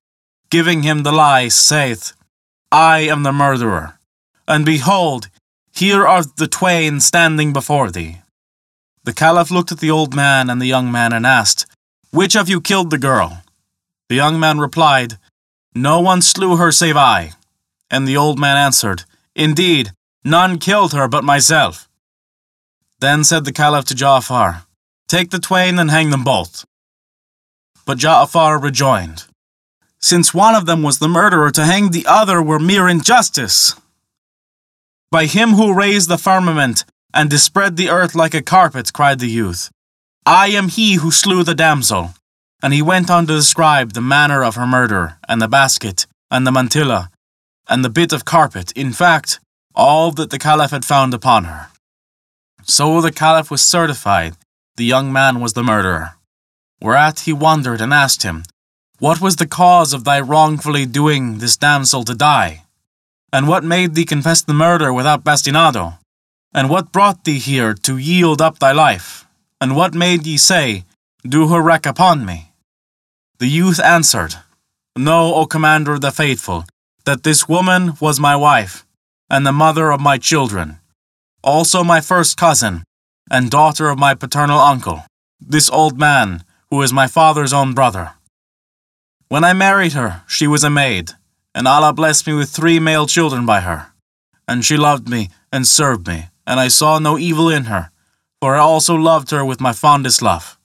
giving 0.49 0.85
him 0.85 1.03
the 1.03 1.13
lie, 1.13 1.49
saith, 1.49 2.15
I 2.73 3.01
am 3.01 3.25
the 3.25 3.33
murderer. 3.33 3.99
And 4.49 4.65
behold, 4.65 5.29
here 5.75 6.07
are 6.07 6.23
the 6.25 6.49
twain 6.49 7.01
standing 7.01 7.53
before 7.53 7.91
thee. 7.91 8.21
The 9.05 9.13
Caliph 9.13 9.51
looked 9.51 9.71
at 9.71 9.81
the 9.81 9.91
old 9.91 10.15
man 10.15 10.49
and 10.49 10.63
the 10.63 10.67
young 10.67 10.91
man 10.91 11.13
and 11.13 11.27
asked, 11.27 11.67
Which 12.11 12.35
of 12.35 12.49
you 12.49 12.61
killed 12.63 12.91
the 12.91 12.99
girl? 12.99 13.43
The 14.09 14.15
young 14.15 14.41
man 14.41 14.61
replied, 14.61 15.19
No 15.75 16.01
one 16.01 16.23
slew 16.23 16.57
her 16.57 16.73
save 16.73 16.97
I. 16.97 17.33
And 17.91 18.07
the 18.09 18.17
old 18.17 18.39
man 18.39 18.57
answered, 18.57 19.05
Indeed, 19.35 19.93
None 20.25 20.59
killed 20.59 20.93
her 20.93 21.07
but 21.07 21.25
myself. 21.25 21.89
Then 23.01 23.25
said 23.25 23.45
the 23.45 23.53
Caliph 23.53 23.85
to 23.87 23.95
Ja'afar, 23.95 24.65
Take 25.09 25.31
the 25.31 25.39
twain 25.39 25.79
and 25.79 25.91
hang 25.91 26.11
them 26.11 26.25
both. 26.25 26.65
But 27.85 27.99
Ja'afar 27.99 28.63
rejoined, 28.63 29.25
Since 30.01 30.33
one 30.33 30.55
of 30.55 30.65
them 30.67 30.83
was 30.83 30.99
the 30.99 31.09
murderer, 31.09 31.51
to 31.51 31.65
hang 31.65 31.91
the 31.91 32.07
other 32.07 32.43
were 32.43 32.59
mere 32.59 32.89
injustice. 32.89 33.75
By 35.11 35.27
him 35.27 35.51
who 35.51 35.75
raised 35.75 36.09
the 36.09 36.19
firmament 36.19 36.85
and 37.13 37.29
dispread 37.29 37.77
the 37.77 37.91
earth 37.91 38.15
like 38.15 38.35
a 38.35 38.43
carpet, 38.43 38.93
cried 38.93 39.19
the 39.19 39.29
youth, 39.29 39.71
I 40.27 40.49
am 40.49 40.69
he 40.69 40.95
who 40.95 41.11
slew 41.11 41.45
the 41.45 41.55
damsel. 41.55 42.15
And 42.63 42.73
he 42.73 42.81
went 42.81 43.11
on 43.11 43.27
to 43.27 43.35
describe 43.35 43.93
the 43.93 44.01
manner 44.01 44.43
of 44.43 44.55
her 44.55 44.67
murder, 44.67 45.19
and 45.29 45.43
the 45.43 45.49
basket, 45.49 46.07
and 46.31 46.47
the 46.47 46.51
mantilla, 46.51 47.11
and 47.69 47.85
the 47.85 47.91
bit 47.91 48.13
of 48.13 48.25
carpet, 48.25 48.73
in 48.73 48.93
fact, 48.93 49.41
all 49.75 50.11
that 50.13 50.31
the 50.31 50.39
Caliph 50.39 50.71
had 50.71 50.85
found 50.85 51.15
upon 51.15 51.45
her. 51.45 51.69
So 52.63 53.01
the 53.01 53.13
Caliph 53.13 53.51
was 53.51 53.63
certified 53.63 54.37
the 54.77 54.85
young 54.85 55.13
man 55.13 55.41
was 55.41 55.53
the 55.53 55.63
murderer. 55.63 56.17
Whereat 56.81 57.21
he 57.21 57.33
wondered 57.33 57.81
and 57.81 57.95
asked 57.95 58.25
him, 58.25 58.43
What 58.99 59.21
was 59.21 59.37
the 59.37 59.47
cause 59.47 59.93
of 59.93 60.03
thy 60.03 60.19
wrongfully 60.19 60.85
doing 60.85 61.39
this 61.39 61.57
damsel 61.57 62.03
to 62.05 62.15
die? 62.15 62.65
And 63.33 63.47
what 63.47 63.63
made 63.63 63.95
thee 63.95 64.05
confess 64.05 64.43
the 64.43 64.53
murder 64.53 64.93
without 64.93 65.23
bastinado? 65.23 65.99
And 66.53 66.69
what 66.69 66.91
brought 66.91 67.23
thee 67.23 67.39
here 67.39 67.73
to 67.87 67.97
yield 67.97 68.41
up 68.43 68.59
thy 68.59 68.73
life? 68.73 69.27
And 69.61 69.77
what 69.77 69.95
made 69.95 70.27
ye 70.27 70.37
say, 70.37 70.85
Do 71.23 71.49
her 71.49 71.63
wreck 71.63 71.87
upon 71.87 72.27
me? 72.27 72.53
The 73.39 73.47
youth 73.47 73.79
answered, 73.79 74.35
Know, 74.97 75.35
O 75.35 75.47
commander 75.47 75.93
of 75.95 76.01
the 76.01 76.11
faithful, 76.11 76.65
that 77.05 77.23
this 77.23 77.49
woman 77.49 77.93
was 78.01 78.19
my 78.19 78.35
wife, 78.35 78.87
and 79.29 79.47
the 79.47 79.53
mother 79.53 79.91
of 79.91 80.01
my 80.01 80.19
children, 80.19 80.79
also 81.43 81.85
my 81.85 82.01
first 82.01 82.37
cousin, 82.37 82.83
and 83.31 83.51
daughter 83.51 83.89
of 83.91 83.99
my 83.99 84.15
paternal 84.15 84.59
uncle, 84.59 85.05
this 85.41 85.69
old 85.71 85.99
man, 85.99 86.45
who 86.71 86.81
is 86.83 86.93
my 86.93 87.07
father's 87.07 87.53
own 87.53 87.75
brother. 87.75 88.13
When 89.29 89.45
I 89.45 89.53
married 89.53 89.93
her, 89.93 90.23
she 90.27 90.47
was 90.47 90.65
a 90.65 90.71
maid, 90.71 91.13
and 91.55 91.69
Allah 91.69 91.93
blessed 91.93 92.27
me 92.27 92.35
with 92.35 92.51
three 92.51 92.81
male 92.81 93.07
children 93.07 93.47
by 93.47 93.61
her. 93.61 93.93
And 94.47 94.65
she 94.65 94.77
loved 94.77 95.09
me 95.09 95.31
and 95.53 95.67
served 95.67 96.07
me, 96.07 96.29
and 96.47 96.61
I 96.61 96.69
saw 96.69 96.99
no 96.99 97.19
evil 97.19 97.49
in 97.49 97.65
her, 97.65 97.91
for 98.41 98.57
I 98.57 98.61
also 98.61 98.95
loved 98.95 99.31
her 99.31 99.45
with 99.45 99.61
my 99.61 99.73
fondest 99.73 100.21
love. 100.21 100.59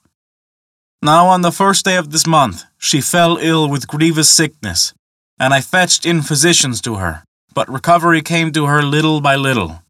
Now, 1.02 1.26
on 1.28 1.40
the 1.40 1.52
first 1.52 1.84
day 1.84 1.96
of 1.96 2.10
this 2.10 2.26
month, 2.26 2.64
she 2.76 3.00
fell 3.00 3.38
ill 3.38 3.68
with 3.70 3.88
grievous 3.88 4.28
sickness, 4.28 4.92
and 5.40 5.54
I 5.54 5.62
fetched 5.62 6.04
in 6.04 6.20
physicians 6.20 6.82
to 6.82 6.96
her, 6.96 7.24
but 7.54 7.68
recovery 7.68 8.20
came 8.20 8.52
to 8.52 8.66
her 8.66 8.82
little 8.82 9.22
by 9.22 9.36
little. 9.36 9.82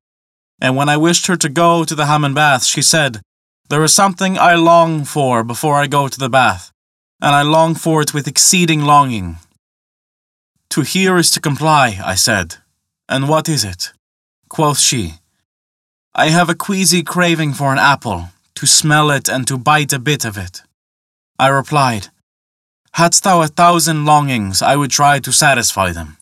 And 0.60 0.76
when 0.76 0.88
I 0.88 0.96
wished 0.96 1.26
her 1.26 1.36
to 1.38 1.48
go 1.48 1.84
to 1.84 1.94
the 1.96 2.06
Hammam 2.06 2.34
bath, 2.34 2.64
she 2.64 2.80
said, 2.80 3.20
There 3.68 3.82
is 3.82 3.92
something 3.92 4.38
I 4.38 4.54
long 4.54 5.04
for 5.04 5.42
before 5.42 5.74
I 5.74 5.88
go 5.88 6.06
to 6.06 6.18
the 6.18 6.30
bath, 6.30 6.70
and 7.20 7.34
I 7.34 7.42
long 7.42 7.74
for 7.74 8.00
it 8.00 8.14
with 8.14 8.28
exceeding 8.28 8.82
longing. 8.82 9.38
To 10.70 10.82
hear 10.82 11.16
is 11.16 11.32
to 11.32 11.40
comply, 11.40 12.00
I 12.02 12.14
said. 12.14 12.56
And 13.08 13.28
what 13.28 13.48
is 13.48 13.64
it? 13.64 13.92
Quoth 14.48 14.78
she, 14.78 15.14
I 16.14 16.30
have 16.30 16.48
a 16.48 16.54
queasy 16.54 17.02
craving 17.02 17.54
for 17.54 17.72
an 17.72 17.78
apple, 17.78 18.28
to 18.54 18.66
smell 18.66 19.10
it 19.10 19.28
and 19.28 19.48
to 19.48 19.58
bite 19.58 19.92
a 19.92 19.98
bit 19.98 20.24
of 20.24 20.38
it. 20.38 20.62
I 21.38 21.48
replied, 21.48 22.08
Hadst 22.94 23.24
thou 23.24 23.42
a 23.42 23.48
thousand 23.48 24.04
longings, 24.04 24.62
I 24.62 24.76
would 24.76 24.90
try 24.90 25.20
to 25.20 25.32
satisfy 25.32 25.92
them. 25.92 26.18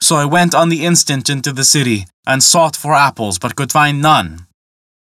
So 0.00 0.16
I 0.16 0.24
went 0.24 0.54
on 0.54 0.68
the 0.68 0.84
instant 0.84 1.28
into 1.28 1.52
the 1.52 1.64
city, 1.64 2.06
and 2.26 2.42
sought 2.42 2.76
for 2.76 2.94
apples, 2.94 3.38
but 3.38 3.56
could 3.56 3.72
find 3.72 4.00
none. 4.00 4.46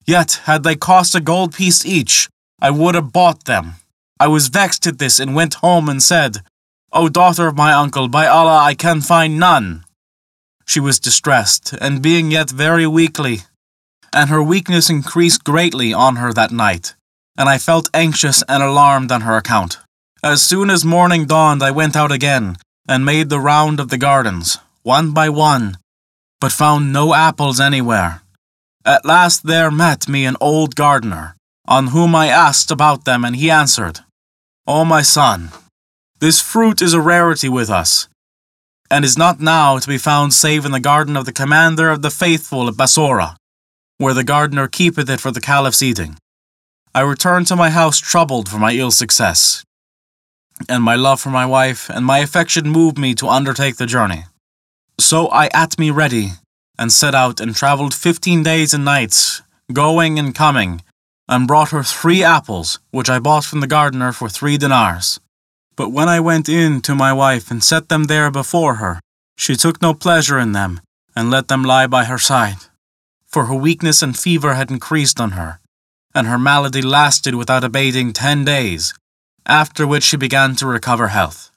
Yet, 0.05 0.41
had 0.45 0.63
they 0.63 0.75
cost 0.75 1.15
a 1.15 1.21
gold 1.21 1.53
piece 1.53 1.86
each, 1.86 2.29
I 2.62 2.71
would 2.71 2.95
have 2.95 3.13
bought 3.13 3.45
them. 3.45 3.75
I 4.19 4.27
was 4.27 4.48
vexed 4.48 4.88
at 4.88 5.00
this, 5.00 5.19
and 5.19 5.36
went 5.36 5.55
home 5.55 5.88
and 5.89 6.01
said, 6.01 6.38
O 6.91 7.07
daughter 7.07 7.48
of 7.48 7.57
my 7.57 7.71
uncle, 7.74 8.07
by 8.07 8.25
Allah, 8.27 8.57
I 8.57 8.74
can 8.74 9.01
find 9.01 9.39
none. 9.39 9.83
She 10.65 10.79
was 10.79 11.00
distressed, 11.00 11.74
and 11.79 12.01
being 12.01 12.31
yet 12.31 12.50
very 12.50 12.88
weakly, 12.88 13.39
and 14.13 14.29
her 14.29 14.41
weakness 14.41 14.89
increased 14.89 15.43
greatly 15.43 15.93
on 15.93 16.15
her 16.17 16.33
that 16.33 16.51
night, 16.51 16.95
and 17.38 17.48
I 17.48 17.57
felt 17.57 17.89
anxious 17.93 18.43
and 18.50 18.63
alarmed 18.63 19.12
on 19.12 19.21
her 19.21 19.38
account. 19.38 19.77
As 20.23 20.43
soon 20.43 20.69
as 20.69 20.83
morning 20.83 21.25
dawned, 21.25 21.63
I 21.63 21.71
went 21.71 21.95
out 21.95 22.11
again, 22.11 22.57
and 22.85 23.05
made 23.05 23.29
the 23.29 23.39
round 23.39 23.79
of 23.79 23.88
the 23.88 23.97
gardens, 23.97 24.57
one 24.83 25.11
by 25.13 25.29
one, 25.29 25.77
but 26.41 26.51
found 26.51 26.91
no 26.91 27.13
apples 27.13 27.61
anywhere. 27.61 28.21
At 28.83 29.05
last 29.05 29.47
there 29.47 29.71
met 29.71 30.09
me 30.09 30.25
an 30.25 30.35
old 30.41 30.75
gardener, 30.75 31.38
on 31.69 31.88
whom 31.88 32.15
I 32.15 32.27
asked 32.27 32.69
about 32.69 33.05
them, 33.05 33.23
and 33.23 33.38
he 33.38 33.49
answered, 33.49 34.01
O 34.67 34.83
my 34.83 35.01
son, 35.03 35.51
this 36.19 36.41
fruit 36.41 36.81
is 36.81 36.93
a 36.93 36.99
rarity 36.99 37.47
with 37.47 37.69
us, 37.69 38.09
and 38.91 39.05
is 39.05 39.17
not 39.17 39.39
now 39.39 39.79
to 39.79 39.88
be 39.88 39.97
found 39.97 40.33
save 40.33 40.65
in 40.65 40.73
the 40.73 40.81
garden 40.81 41.15
of 41.15 41.23
the 41.23 41.31
commander 41.31 41.89
of 41.89 42.01
the 42.01 42.11
faithful 42.11 42.67
at 42.67 42.73
Bassorah, 42.73 43.38
where 43.99 44.13
the 44.13 44.25
gardener 44.25 44.67
keepeth 44.67 45.09
it 45.09 45.21
for 45.21 45.31
the 45.31 45.39
caliph's 45.39 45.81
eating. 45.81 46.17
I 46.93 47.01
returned 47.01 47.47
to 47.47 47.55
my 47.55 47.69
house 47.69 47.99
troubled 47.99 48.49
for 48.49 48.59
my 48.59 48.73
ill 48.73 48.91
success 48.91 49.63
and 50.67 50.83
my 50.83 50.95
love 50.95 51.21
for 51.21 51.29
my 51.29 51.45
wife 51.45 51.89
and 51.89 52.05
my 52.05 52.19
affection 52.19 52.69
moved 52.69 52.97
me 52.97 53.15
to 53.15 53.27
undertake 53.27 53.77
the 53.77 53.85
journey. 53.85 54.25
So 54.99 55.27
I 55.27 55.49
at 55.53 55.79
me 55.79 55.91
ready, 55.91 56.31
and 56.77 56.91
set 56.91 57.15
out 57.15 57.39
and 57.39 57.55
travelled 57.55 57.93
fifteen 57.93 58.43
days 58.43 58.73
and 58.73 58.83
nights, 58.83 59.41
going 59.71 60.19
and 60.19 60.35
coming, 60.35 60.81
and 61.27 61.47
brought 61.47 61.69
her 61.69 61.83
three 61.83 62.23
apples, 62.23 62.79
which 62.91 63.09
I 63.09 63.19
bought 63.19 63.45
from 63.45 63.59
the 63.61 63.67
gardener 63.67 64.11
for 64.11 64.27
three 64.27 64.57
dinars. 64.57 65.19
But 65.75 65.91
when 65.91 66.09
I 66.09 66.19
went 66.19 66.49
in 66.49 66.81
to 66.81 66.95
my 66.95 67.13
wife 67.13 67.51
and 67.51 67.63
set 67.63 67.87
them 67.87 68.05
there 68.05 68.31
before 68.31 68.75
her, 68.75 68.99
she 69.37 69.55
took 69.55 69.81
no 69.81 69.93
pleasure 69.93 70.37
in 70.37 70.51
them, 70.51 70.81
and 71.15 71.29
let 71.29 71.47
them 71.47 71.63
lie 71.63 71.87
by 71.87 72.05
her 72.05 72.17
side. 72.17 72.57
For 73.25 73.45
her 73.45 73.55
weakness 73.55 74.01
and 74.01 74.17
fever 74.17 74.55
had 74.55 74.71
increased 74.71 75.21
on 75.21 75.31
her, 75.31 75.59
and 76.13 76.27
her 76.27 76.39
malady 76.39 76.81
lasted 76.81 77.35
without 77.35 77.63
abating 77.63 78.11
ten 78.11 78.43
days, 78.43 78.93
after 79.50 79.88
which 79.88 80.03
she 80.03 80.15
began 80.15 80.56
to 80.56 80.68
recover 80.68 81.08
health. 81.08 81.50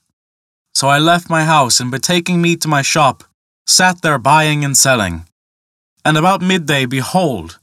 So 0.75 0.89
I 0.89 0.99
left 0.99 1.29
my 1.29 1.45
house 1.45 1.79
and 1.79 1.91
betaking 1.91 2.41
me 2.41 2.57
to 2.57 2.67
my 2.67 2.81
shop, 2.81 3.25
sat 3.67 4.01
there 4.01 4.19
buying 4.19 4.65
and 4.65 4.77
selling. 4.77 5.27
And 6.05 6.17
about 6.17 6.41
midday, 6.41 6.87
behold, 6.87 7.59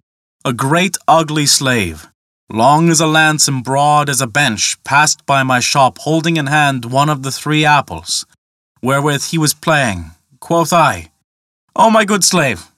a 0.45 0.53
great 0.53 0.95
ugly 1.07 1.47
slave, 1.47 2.07
long 2.49 2.89
as 2.89 3.01
a 3.01 3.07
lance 3.07 3.47
and 3.47 3.63
broad 3.63 4.07
as 4.07 4.21
a 4.21 4.27
bench, 4.27 4.81
passed 4.83 5.25
by 5.25 5.43
my 5.43 5.59
shop 5.59 5.97
holding 5.97 6.37
in 6.37 6.47
hand 6.47 6.85
one 6.85 7.09
of 7.09 7.23
the 7.23 7.31
three 7.31 7.65
apples, 7.65 8.25
wherewith 8.81 9.25
he 9.25 9.37
was 9.37 9.53
playing. 9.53 10.11
Quoth 10.39 10.71
I, 10.71 11.11
O 11.75 11.89
my 11.89 12.05
good 12.05 12.23
slave, 12.23 12.71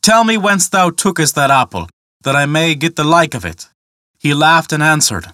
tell 0.00 0.24
me 0.24 0.36
whence 0.38 0.68
thou 0.68 0.90
tookest 0.90 1.34
that 1.34 1.50
apple, 1.50 1.88
that 2.22 2.36
I 2.36 2.46
may 2.46 2.74
get 2.74 2.96
the 2.96 3.04
like 3.04 3.34
of 3.34 3.44
it. 3.44 3.68
He 4.18 4.32
laughed 4.32 4.72
and 4.72 4.82
answered, 4.82 5.26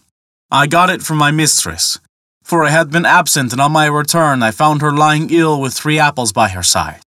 I 0.52 0.66
got 0.66 0.90
it 0.90 1.02
from 1.02 1.18
my 1.18 1.30
mistress, 1.30 2.00
for 2.42 2.64
I 2.64 2.70
had 2.70 2.90
been 2.90 3.06
absent, 3.06 3.52
and 3.52 3.60
on 3.60 3.70
my 3.70 3.86
return 3.86 4.42
I 4.42 4.50
found 4.50 4.82
her 4.82 4.90
lying 4.90 5.30
ill 5.30 5.60
with 5.60 5.74
three 5.74 6.00
apples 6.00 6.32
by 6.32 6.48
her 6.48 6.64
side. 6.64 7.02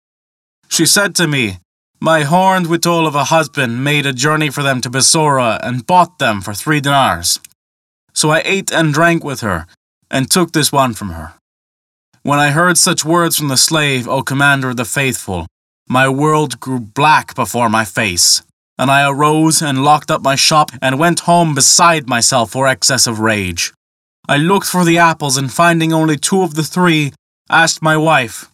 She 0.68 0.86
said 0.86 1.16
to 1.16 1.26
me, 1.26 1.58
My 2.00 2.22
horned 2.22 2.66
wittol 2.66 3.04
of 3.04 3.16
a 3.16 3.24
husband 3.24 3.82
made 3.82 4.06
a 4.06 4.12
journey 4.12 4.48
for 4.48 4.62
them 4.62 4.80
to 4.82 4.90
Bassorah 4.90 5.58
and 5.60 5.86
bought 5.86 6.20
them 6.20 6.40
for 6.40 6.54
three 6.54 6.80
dinars. 6.80 7.40
So 8.12 8.30
I 8.30 8.42
ate 8.44 8.70
and 8.70 8.94
drank 8.94 9.24
with 9.24 9.40
her, 9.40 9.66
and 10.08 10.30
took 10.30 10.52
this 10.52 10.70
one 10.70 10.94
from 10.94 11.10
her. 11.10 11.34
When 12.22 12.38
I 12.38 12.52
heard 12.52 12.78
such 12.78 13.04
words 13.04 13.36
from 13.36 13.48
the 13.48 13.56
slave, 13.56 14.06
O 14.06 14.22
commander 14.22 14.70
of 14.70 14.76
the 14.76 14.84
faithful, 14.84 15.48
my 15.88 16.08
world 16.08 16.60
grew 16.60 16.78
black 16.78 17.34
before 17.34 17.68
my 17.68 17.84
face 17.84 18.42
and 18.82 18.90
I 18.90 19.08
arose 19.08 19.62
and 19.62 19.84
locked 19.84 20.10
up 20.10 20.22
my 20.22 20.34
shop 20.34 20.72
and 20.82 20.98
went 20.98 21.20
home 21.20 21.54
beside 21.54 22.08
myself 22.08 22.50
for 22.50 22.66
excess 22.66 23.06
of 23.06 23.20
rage. 23.20 23.72
I 24.28 24.38
looked 24.38 24.66
for 24.66 24.84
the 24.84 24.98
apples 24.98 25.36
and 25.36 25.52
finding 25.52 25.92
only 25.92 26.16
two 26.16 26.42
of 26.42 26.54
the 26.54 26.64
three, 26.64 27.12
asked 27.48 27.80
my 27.80 27.96
wife, 27.96 28.50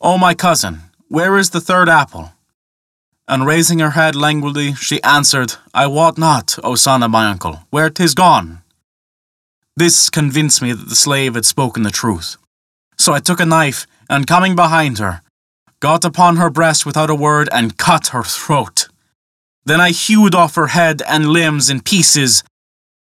O 0.00 0.14
oh, 0.14 0.18
my 0.18 0.34
cousin, 0.34 0.80
where 1.06 1.38
is 1.38 1.50
the 1.50 1.60
third 1.60 1.88
apple? 1.88 2.32
And 3.28 3.46
raising 3.46 3.78
her 3.78 3.90
head 3.90 4.16
languidly, 4.16 4.74
she 4.74 5.00
answered, 5.04 5.54
I 5.72 5.86
wot 5.86 6.18
not, 6.18 6.58
O 6.64 6.74
son 6.74 7.04
of 7.04 7.12
my 7.12 7.30
uncle, 7.30 7.60
where 7.70 7.88
'tis 7.88 8.14
gone. 8.14 8.62
This 9.76 10.10
convinced 10.10 10.60
me 10.60 10.72
that 10.72 10.88
the 10.88 10.96
slave 10.96 11.36
had 11.36 11.46
spoken 11.46 11.84
the 11.84 11.92
truth. 11.92 12.36
So 12.98 13.12
I 13.12 13.20
took 13.20 13.38
a 13.38 13.46
knife, 13.46 13.86
and 14.10 14.26
coming 14.26 14.56
behind 14.56 14.98
her, 14.98 15.22
got 15.78 16.04
upon 16.04 16.36
her 16.36 16.50
breast 16.50 16.84
without 16.84 17.10
a 17.10 17.14
word 17.14 17.48
and 17.52 17.78
cut 17.78 18.08
her 18.08 18.24
throat. 18.24 18.87
Then 19.68 19.82
I 19.82 19.90
hewed 19.90 20.34
off 20.34 20.54
her 20.54 20.68
head 20.68 21.02
and 21.06 21.28
limbs 21.28 21.68
in 21.68 21.82
pieces, 21.82 22.42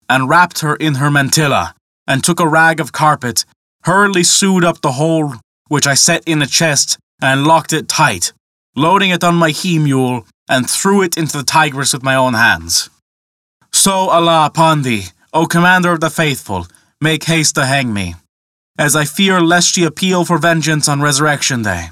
and 0.09 0.27
wrapped 0.27 0.61
her 0.61 0.75
in 0.75 0.95
her 0.95 1.11
mantilla, 1.11 1.75
and 2.07 2.25
took 2.25 2.41
a 2.41 2.49
rag 2.49 2.81
of 2.81 2.93
carpet, 2.93 3.45
hurriedly 3.85 4.25
sewed 4.25 4.65
up 4.65 4.81
the 4.81 4.93
hole, 4.93 5.35
which 5.69 5.87
I 5.87 5.93
set 5.93 6.23
in 6.27 6.41
a 6.41 6.47
chest, 6.47 6.99
and 7.21 7.47
locked 7.47 7.75
it 7.75 7.91
tight, 7.91 8.33
loading 8.75 9.11
it 9.11 9.23
on 9.23 9.35
my 9.35 9.51
he 9.51 9.79
mule, 9.79 10.27
and 10.49 10.71
threw 10.71 11.03
it 11.03 11.19
into 11.19 11.37
the 11.37 11.45
Tigris 11.45 11.93
with 11.93 12.03
my 12.03 12.15
own 12.15 12.33
hands. 12.33 12.89
So 13.71 14.09
Allah 14.09 14.47
upon 14.47 14.81
thee, 14.81 15.09
O 15.35 15.45
Commander 15.45 15.93
of 15.93 16.01
the 16.01 16.09
Faithful, 16.09 16.69
make 17.03 17.25
haste 17.25 17.57
to 17.57 17.67
hang 17.67 17.93
me, 17.93 18.15
as 18.79 18.97
I 18.97 19.05
fear 19.05 19.43
lest 19.43 19.75
she 19.75 19.85
appeal 19.85 20.25
for 20.25 20.39
vengeance 20.39 20.89
on 20.89 21.03
resurrection 21.03 21.61
day. 21.61 21.91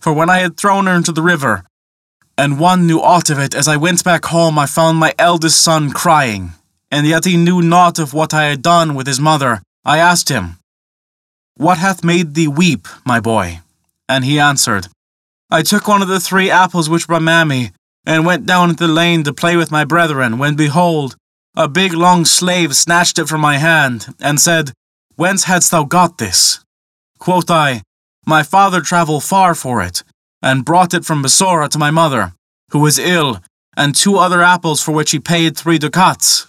For 0.00 0.12
when 0.12 0.28
I 0.28 0.38
had 0.38 0.56
thrown 0.56 0.86
her 0.86 0.96
into 0.96 1.12
the 1.12 1.22
river, 1.22 1.64
and 2.36 2.58
one 2.58 2.86
knew 2.86 3.00
aught 3.00 3.30
of 3.30 3.38
it. 3.38 3.54
As 3.54 3.68
I 3.68 3.76
went 3.76 4.04
back 4.04 4.24
home, 4.26 4.58
I 4.58 4.66
found 4.66 4.98
my 4.98 5.14
eldest 5.18 5.60
son 5.62 5.90
crying, 5.90 6.52
and 6.90 7.06
yet 7.06 7.24
he 7.24 7.36
knew 7.36 7.62
naught 7.62 7.98
of 7.98 8.14
what 8.14 8.34
I 8.34 8.44
had 8.44 8.62
done 8.62 8.94
with 8.94 9.06
his 9.06 9.20
mother. 9.20 9.62
I 9.84 9.98
asked 9.98 10.28
him, 10.28 10.58
What 11.56 11.78
hath 11.78 12.04
made 12.04 12.34
thee 12.34 12.48
weep, 12.48 12.86
my 13.04 13.20
boy? 13.20 13.60
And 14.08 14.24
he 14.24 14.38
answered, 14.38 14.88
I 15.50 15.62
took 15.62 15.86
one 15.86 16.02
of 16.02 16.08
the 16.08 16.20
three 16.20 16.50
apples 16.50 16.88
which 16.88 17.08
were 17.08 17.20
mammy, 17.20 17.72
and 18.06 18.26
went 18.26 18.46
down 18.46 18.70
into 18.70 18.86
the 18.86 18.92
lane 18.92 19.22
to 19.24 19.32
play 19.32 19.56
with 19.56 19.70
my 19.70 19.84
brethren, 19.84 20.38
when 20.38 20.56
behold, 20.56 21.16
a 21.54 21.68
big 21.68 21.92
long 21.92 22.24
slave 22.24 22.74
snatched 22.74 23.18
it 23.18 23.28
from 23.28 23.40
my 23.40 23.58
hand, 23.58 24.14
and 24.20 24.40
said, 24.40 24.72
Whence 25.16 25.44
hadst 25.44 25.70
thou 25.70 25.84
got 25.84 26.18
this? 26.18 26.64
Quoth 27.18 27.50
I, 27.50 27.82
My 28.26 28.42
father 28.42 28.80
travelled 28.80 29.24
far 29.24 29.54
for 29.54 29.82
it, 29.82 30.02
and 30.42 30.64
brought 30.64 30.92
it 30.92 31.04
from 31.04 31.22
Bassorah 31.22 31.68
to 31.70 31.78
my 31.78 31.90
mother, 31.90 32.32
who 32.70 32.80
was 32.80 32.98
ill, 32.98 33.40
and 33.76 33.94
two 33.94 34.16
other 34.16 34.42
apples 34.42 34.82
for 34.82 34.92
which 34.92 35.12
he 35.12 35.18
paid 35.18 35.56
three 35.56 35.78
ducats. 35.78 36.46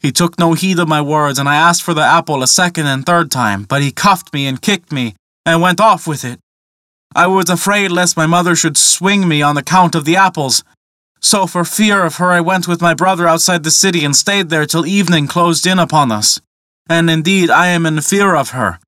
He 0.00 0.12
took 0.12 0.38
no 0.38 0.54
heed 0.54 0.78
of 0.78 0.88
my 0.88 1.00
words, 1.00 1.38
and 1.38 1.48
I 1.48 1.56
asked 1.56 1.82
for 1.82 1.94
the 1.94 2.02
apple 2.02 2.42
a 2.42 2.46
second 2.46 2.86
and 2.86 3.04
third 3.04 3.30
time, 3.30 3.64
but 3.64 3.82
he 3.82 3.90
cuffed 3.90 4.32
me 4.32 4.46
and 4.46 4.62
kicked 4.62 4.92
me, 4.92 5.14
and 5.44 5.60
went 5.60 5.80
off 5.80 6.06
with 6.06 6.24
it. 6.24 6.38
I 7.14 7.26
was 7.26 7.50
afraid 7.50 7.90
lest 7.90 8.16
my 8.16 8.26
mother 8.26 8.54
should 8.54 8.76
swing 8.76 9.26
me 9.26 9.42
on 9.42 9.56
account 9.56 9.94
of 9.94 10.04
the 10.04 10.16
apples. 10.16 10.62
So, 11.20 11.46
for 11.46 11.64
fear 11.64 12.04
of 12.04 12.16
her, 12.16 12.30
I 12.30 12.40
went 12.40 12.68
with 12.68 12.80
my 12.80 12.94
brother 12.94 13.26
outside 13.26 13.64
the 13.64 13.72
city 13.72 14.04
and 14.04 14.14
stayed 14.14 14.50
there 14.50 14.66
till 14.66 14.86
evening 14.86 15.26
closed 15.26 15.66
in 15.66 15.78
upon 15.78 16.12
us. 16.12 16.40
And 16.88 17.10
indeed, 17.10 17.50
I 17.50 17.68
am 17.68 17.86
in 17.86 18.00
fear 18.02 18.36
of 18.36 18.50
her. 18.50 18.78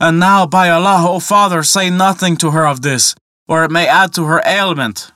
And 0.00 0.20
now, 0.20 0.46
by 0.46 0.70
Allah, 0.70 1.06
O 1.08 1.18
father, 1.18 1.62
say 1.62 1.90
nothing 1.90 2.36
to 2.38 2.50
her 2.52 2.66
of 2.66 2.82
this, 2.82 3.16
or 3.48 3.64
it 3.64 3.70
may 3.70 3.86
add 3.86 4.12
to 4.14 4.24
her 4.24 4.42
ailment. 4.46 5.12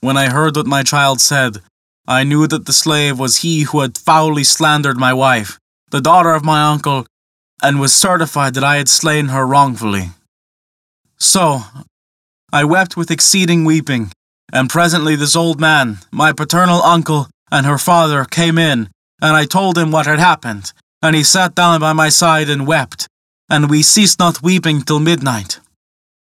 When 0.00 0.16
I 0.16 0.28
heard 0.28 0.56
what 0.56 0.66
my 0.66 0.82
child 0.82 1.20
said, 1.20 1.58
I 2.06 2.24
knew 2.24 2.46
that 2.46 2.66
the 2.66 2.72
slave 2.72 3.18
was 3.18 3.38
he 3.38 3.62
who 3.62 3.80
had 3.80 3.98
foully 3.98 4.44
slandered 4.44 4.96
my 4.96 5.12
wife, 5.12 5.58
the 5.90 6.00
daughter 6.00 6.32
of 6.32 6.44
my 6.44 6.70
uncle, 6.70 7.06
and 7.62 7.80
was 7.80 7.94
certified 7.94 8.54
that 8.54 8.64
I 8.64 8.76
had 8.76 8.88
slain 8.88 9.26
her 9.26 9.46
wrongfully. 9.46 10.10
So, 11.18 11.62
I 12.52 12.64
wept 12.64 12.96
with 12.96 13.10
exceeding 13.10 13.64
weeping, 13.64 14.12
and 14.52 14.70
presently 14.70 15.16
this 15.16 15.36
old 15.36 15.60
man, 15.60 15.98
my 16.10 16.32
paternal 16.32 16.82
uncle, 16.82 17.28
and 17.50 17.66
her 17.66 17.78
father 17.78 18.24
came 18.24 18.56
in, 18.56 18.88
and 19.20 19.36
I 19.36 19.44
told 19.44 19.76
him 19.76 19.90
what 19.90 20.06
had 20.06 20.18
happened, 20.18 20.72
and 21.02 21.14
he 21.14 21.24
sat 21.24 21.54
down 21.54 21.80
by 21.80 21.92
my 21.92 22.08
side 22.08 22.48
and 22.48 22.66
wept, 22.66 23.08
and 23.50 23.68
we 23.68 23.82
ceased 23.82 24.18
not 24.18 24.42
weeping 24.42 24.82
till 24.82 25.00
midnight. 25.00 25.60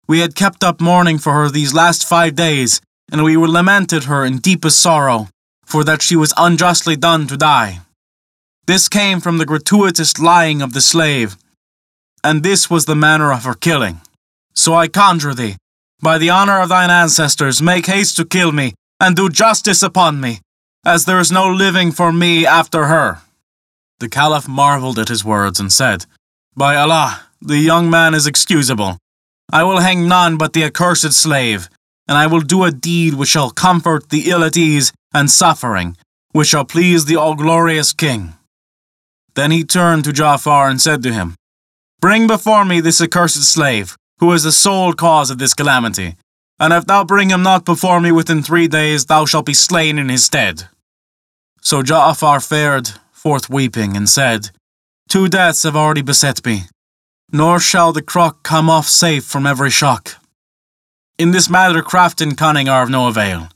We 0.07 0.19
had 0.19 0.35
kept 0.35 0.63
up 0.63 0.79
mourning 0.79 1.17
for 1.17 1.33
her 1.33 1.49
these 1.49 1.73
last 1.73 2.07
five 2.07 2.35
days, 2.35 2.81
and 3.11 3.23
we 3.23 3.35
lamented 3.35 4.05
her 4.05 4.23
in 4.23 4.37
deepest 4.37 4.79
sorrow, 4.79 5.27
for 5.65 5.83
that 5.83 6.01
she 6.01 6.15
was 6.15 6.33
unjustly 6.37 6.95
done 6.95 7.27
to 7.27 7.35
die. 7.37 7.81
This 8.67 8.87
came 8.87 9.19
from 9.19 9.37
the 9.37 9.45
gratuitous 9.45 10.17
lying 10.19 10.61
of 10.61 10.73
the 10.73 10.81
slave, 10.81 11.37
and 12.23 12.43
this 12.43 12.69
was 12.69 12.85
the 12.85 12.95
manner 12.95 13.31
of 13.31 13.43
her 13.43 13.53
killing. 13.53 14.01
So 14.53 14.73
I 14.73 14.87
conjure 14.87 15.33
thee, 15.33 15.57
by 16.01 16.17
the 16.17 16.29
honour 16.29 16.61
of 16.61 16.69
thine 16.69 16.89
ancestors, 16.89 17.61
make 17.61 17.85
haste 17.85 18.15
to 18.17 18.25
kill 18.25 18.51
me, 18.51 18.73
and 18.99 19.15
do 19.15 19.29
justice 19.29 19.83
upon 19.83 20.19
me, 20.19 20.39
as 20.85 21.05
there 21.05 21.19
is 21.19 21.31
no 21.31 21.49
living 21.49 21.91
for 21.91 22.11
me 22.11 22.45
after 22.45 22.85
her. 22.85 23.19
The 23.99 24.09
Caliph 24.09 24.47
marvelled 24.47 24.99
at 24.99 25.09
his 25.09 25.25
words 25.25 25.59
and 25.59 25.71
said, 25.71 26.05
By 26.55 26.75
Allah, 26.75 27.23
the 27.41 27.57
young 27.57 27.89
man 27.89 28.13
is 28.13 28.27
excusable. 28.27 28.97
I 29.51 29.63
will 29.63 29.80
hang 29.80 30.08
none 30.08 30.38
but 30.38 30.54
the 30.54 30.63
accursed 30.63 31.13
slave, 31.13 31.70
and 32.08 32.18
I 32.18 32.27
will 32.27 32.42
do 32.42 32.63
a 32.63 32.72
deed 32.72 33.13
which 33.13 33.30
shall 33.30 33.51
comfort 33.51 34.10
the 34.10 34.30
ill 34.30 34.44
at 34.44 34.58
ease 34.58 34.92
and 35.13 35.32
suffering, 35.32 35.96
which 36.32 36.50
shall 36.50 36.66
please 36.66 37.06
the 37.06 37.16
all 37.16 37.36
glorious 37.36 37.94
king. 37.94 38.34
Then 39.36 39.51
he 39.51 39.63
turned 39.63 40.04
to 40.06 40.12
Ja'afar 40.12 40.70
and 40.70 40.82
said 40.82 41.01
to 41.04 41.13
him, 41.13 41.36
Bring 42.01 42.27
before 42.27 42.66
me 42.66 42.82
this 42.82 43.01
accursed 43.01 43.44
slave, 43.44 43.96
who 44.20 44.32
is 44.34 44.44
the 44.44 44.51
sole 44.51 44.94
cause 44.94 45.30
of 45.30 45.38
this 45.38 45.54
calamity, 45.54 46.16
and 46.60 46.74
if 46.74 46.86
thou 46.86 47.04
bring 47.04 47.30
him 47.30 47.44
not 47.44 47.66
before 47.66 48.01
me 48.01 48.12
within 48.12 48.42
three 48.42 48.68
days, 48.68 49.06
thou 49.06 49.25
shalt 49.25 49.46
be 49.46 49.54
slain 49.54 49.98
in 49.98 50.10
his 50.10 50.25
stead. 50.25 50.68
So 51.62 51.84
Ja'afar 51.84 52.46
fared 52.46 52.92
forth 53.12 53.50
weeping, 53.50 53.98
and 53.98 54.08
said, 54.08 54.51
Two 55.10 55.27
deaths 55.27 55.63
have 55.63 55.75
already 55.75 56.01
beset 56.01 56.46
me, 56.46 56.63
nor 57.31 57.60
shall 57.60 57.91
the 57.91 58.01
crock 58.01 58.43
come 58.43 58.69
off 58.69 58.88
safe 58.88 59.25
from 59.25 59.46
every 59.46 59.69
shock. 59.69 60.15
In 61.17 61.31
this 61.31 61.50
matter 61.50 61.81
craft 61.81 62.22
and 62.22 62.38
cunning 62.38 62.69
are 62.69 62.84
of 62.84 62.89
no 62.89 63.07
avail. 63.07 63.50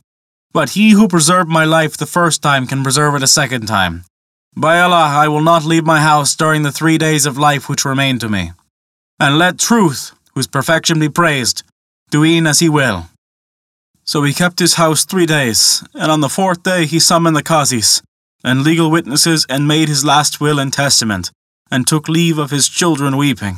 But 0.53 0.71
he 0.71 0.91
who 0.91 1.07
preserved 1.07 1.49
my 1.49 1.63
life 1.63 1.95
the 1.95 2.05
first 2.05 2.41
time 2.41 2.67
can 2.67 2.83
preserve 2.83 3.15
it 3.15 3.23
a 3.23 3.27
second 3.27 3.67
time. 3.67 4.03
By 4.55 4.81
Allah, 4.81 5.07
I 5.07 5.29
will 5.29 5.43
not 5.43 5.63
leave 5.63 5.85
my 5.85 6.01
house 6.01 6.35
during 6.35 6.63
the 6.63 6.73
three 6.73 6.97
days 6.97 7.25
of 7.25 7.37
life 7.37 7.69
which 7.69 7.85
remain 7.85 8.19
to 8.19 8.27
me. 8.27 8.51
And 9.19 9.37
let 9.37 9.59
truth, 9.59 10.11
whose 10.33 10.47
perfection 10.47 10.99
be 10.99 11.07
praised, 11.07 11.63
do 12.09 12.25
e'en 12.25 12.47
as 12.47 12.59
he 12.59 12.67
will. 12.67 13.07
So 14.03 14.23
he 14.23 14.33
kept 14.33 14.59
his 14.59 14.73
house 14.73 15.05
three 15.05 15.25
days, 15.25 15.83
and 15.93 16.11
on 16.11 16.19
the 16.19 16.27
fourth 16.27 16.63
day 16.63 16.85
he 16.85 16.99
summoned 16.99 17.35
the 17.37 17.43
Qazis, 17.43 18.01
and 18.43 18.63
legal 18.63 18.91
witnesses, 18.91 19.45
and 19.47 19.67
made 19.67 19.87
his 19.87 20.03
last 20.03 20.41
will 20.41 20.59
and 20.59 20.73
testament, 20.73 21.31
and 21.71 21.87
took 21.87 22.07
leave 22.09 22.37
of 22.37 22.51
his 22.51 22.67
children 22.67 23.17
weeping. 23.17 23.57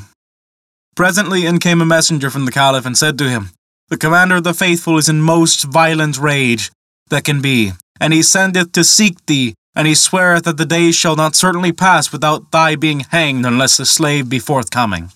Presently 0.96 1.46
in 1.46 1.60
came 1.60 1.82
a 1.82 1.86
messenger 1.86 2.30
from 2.30 2.46
the 2.46 2.52
Caliph 2.52 2.86
and 2.86 2.98
said 2.98 3.18
to 3.18 3.30
him, 3.30 3.50
The 3.90 3.98
commander 3.98 4.36
of 4.36 4.44
the 4.44 4.54
faithful 4.54 4.98
is 4.98 5.10
in 5.10 5.22
most 5.22 5.64
violent 5.64 6.20
rage, 6.20 6.72
that 7.10 7.24
can 7.24 7.42
be. 7.42 7.72
And 8.00 8.14
he 8.14 8.22
sendeth 8.22 8.72
to 8.74 8.84
seek 8.84 9.26
thee, 9.26 9.56
and 9.76 9.88
he 9.88 9.96
sweareth 9.96 10.44
that 10.44 10.58
the 10.58 10.66
days 10.66 10.96
shall 10.96 11.16
not 11.16 11.36
certainly 11.36 11.72
pass 11.72 12.12
without 12.12 12.52
thy 12.52 12.76
being 12.76 13.02
hanged 13.02 13.46
unless 13.46 13.78
the 13.78 13.86
slave 13.86 14.30
be 14.30 14.40
forthcoming. 14.40 15.12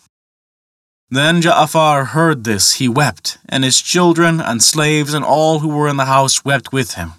Then 1.10 1.42
Ja'afar 1.42 2.08
heard 2.08 2.44
this, 2.44 2.74
he 2.74 2.90
wept, 2.90 3.38
and 3.48 3.64
his 3.64 3.82
children 3.82 4.42
and 4.42 4.62
slaves 4.62 5.14
and 5.14 5.24
all 5.24 5.60
who 5.60 5.70
were 5.70 5.88
in 5.88 5.98
the 5.98 6.06
house 6.06 6.44
wept 6.44 6.74
with 6.74 6.96
him. 6.96 7.14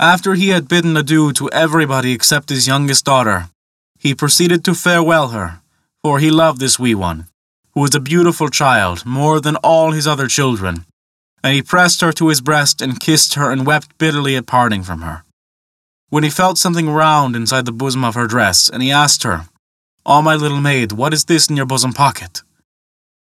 After 0.00 0.34
he 0.34 0.48
had 0.48 0.66
bidden 0.68 0.96
adieu 0.96 1.32
to 1.34 1.50
everybody 1.50 2.12
except 2.12 2.48
his 2.48 2.66
youngest 2.66 3.04
daughter, 3.04 3.50
he 4.02 4.16
proceeded 4.22 4.64
to 4.64 4.74
farewell 4.74 5.28
her, 5.28 5.60
for 6.02 6.18
he 6.18 6.28
loved 6.28 6.58
this 6.58 6.76
wee 6.76 6.94
one, 6.94 7.28
who 7.72 7.80
was 7.82 7.94
a 7.94 8.00
beautiful 8.00 8.48
child, 8.48 9.06
more 9.06 9.40
than 9.40 9.54
all 9.56 9.92
his 9.92 10.08
other 10.08 10.26
children, 10.26 10.84
and 11.44 11.54
he 11.54 11.62
pressed 11.62 12.00
her 12.00 12.12
to 12.12 12.26
his 12.26 12.40
breast 12.40 12.82
and 12.82 12.98
kissed 12.98 13.34
her 13.34 13.52
and 13.52 13.64
wept 13.64 13.96
bitterly 13.98 14.34
at 14.34 14.44
parting 14.46 14.82
from 14.82 15.02
her. 15.02 15.22
When 16.10 16.24
he 16.24 16.30
felt 16.30 16.58
something 16.58 16.90
round 16.90 17.36
inside 17.36 17.64
the 17.64 17.78
bosom 17.82 18.02
of 18.04 18.16
her 18.16 18.26
dress, 18.26 18.68
and 18.68 18.82
he 18.82 18.90
asked 18.90 19.22
her, 19.22 19.46
"Oh, 20.04 20.20
my 20.20 20.34
little 20.34 20.60
maid, 20.60 20.90
what 20.90 21.14
is 21.14 21.26
this 21.26 21.48
in 21.48 21.56
your 21.56 21.70
bosom 21.72 21.92
pocket? 21.92 22.42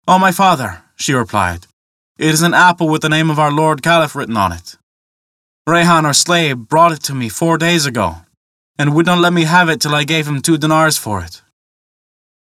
Oh, 0.06 0.18
my 0.18 0.32
father, 0.32 0.82
she 0.96 1.14
replied, 1.14 1.66
it 2.18 2.34
is 2.34 2.42
an 2.42 2.52
apple 2.52 2.88
with 2.88 3.02
the 3.02 3.08
name 3.08 3.30
of 3.30 3.38
our 3.38 3.52
Lord 3.52 3.80
Caliph 3.80 4.16
written 4.16 4.36
on 4.36 4.50
it. 4.52 4.76
Rayhan, 5.68 6.04
our 6.04 6.12
slave, 6.12 6.68
brought 6.68 6.90
it 6.90 7.02
to 7.04 7.14
me 7.14 7.28
four 7.28 7.56
days 7.56 7.86
ago, 7.86 8.16
and 8.78 8.94
would 8.94 9.06
not 9.06 9.18
let 9.18 9.32
me 9.32 9.44
have 9.44 9.68
it 9.68 9.80
till 9.80 9.94
I 9.94 10.04
gave 10.04 10.26
him 10.26 10.40
two 10.40 10.56
dinars 10.56 10.96
for 10.96 11.20
it. 11.20 11.42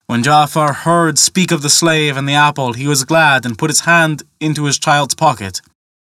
When 0.07 0.23
Ja'afar 0.23 0.75
heard 0.75 1.19
speak 1.19 1.51
of 1.51 1.63
the 1.63 1.71
slave 1.71 2.17
and 2.17 2.29
the 2.29 2.35
apple, 2.35 2.75
he 2.75 2.87
was 2.87 3.05
glad 3.05 3.45
and 3.45 3.59
put 3.59 3.71
his 3.71 3.81
hand 3.81 4.23
into 4.39 4.65
his 4.65 4.79
child's 4.79 5.15
pocket, 5.15 5.61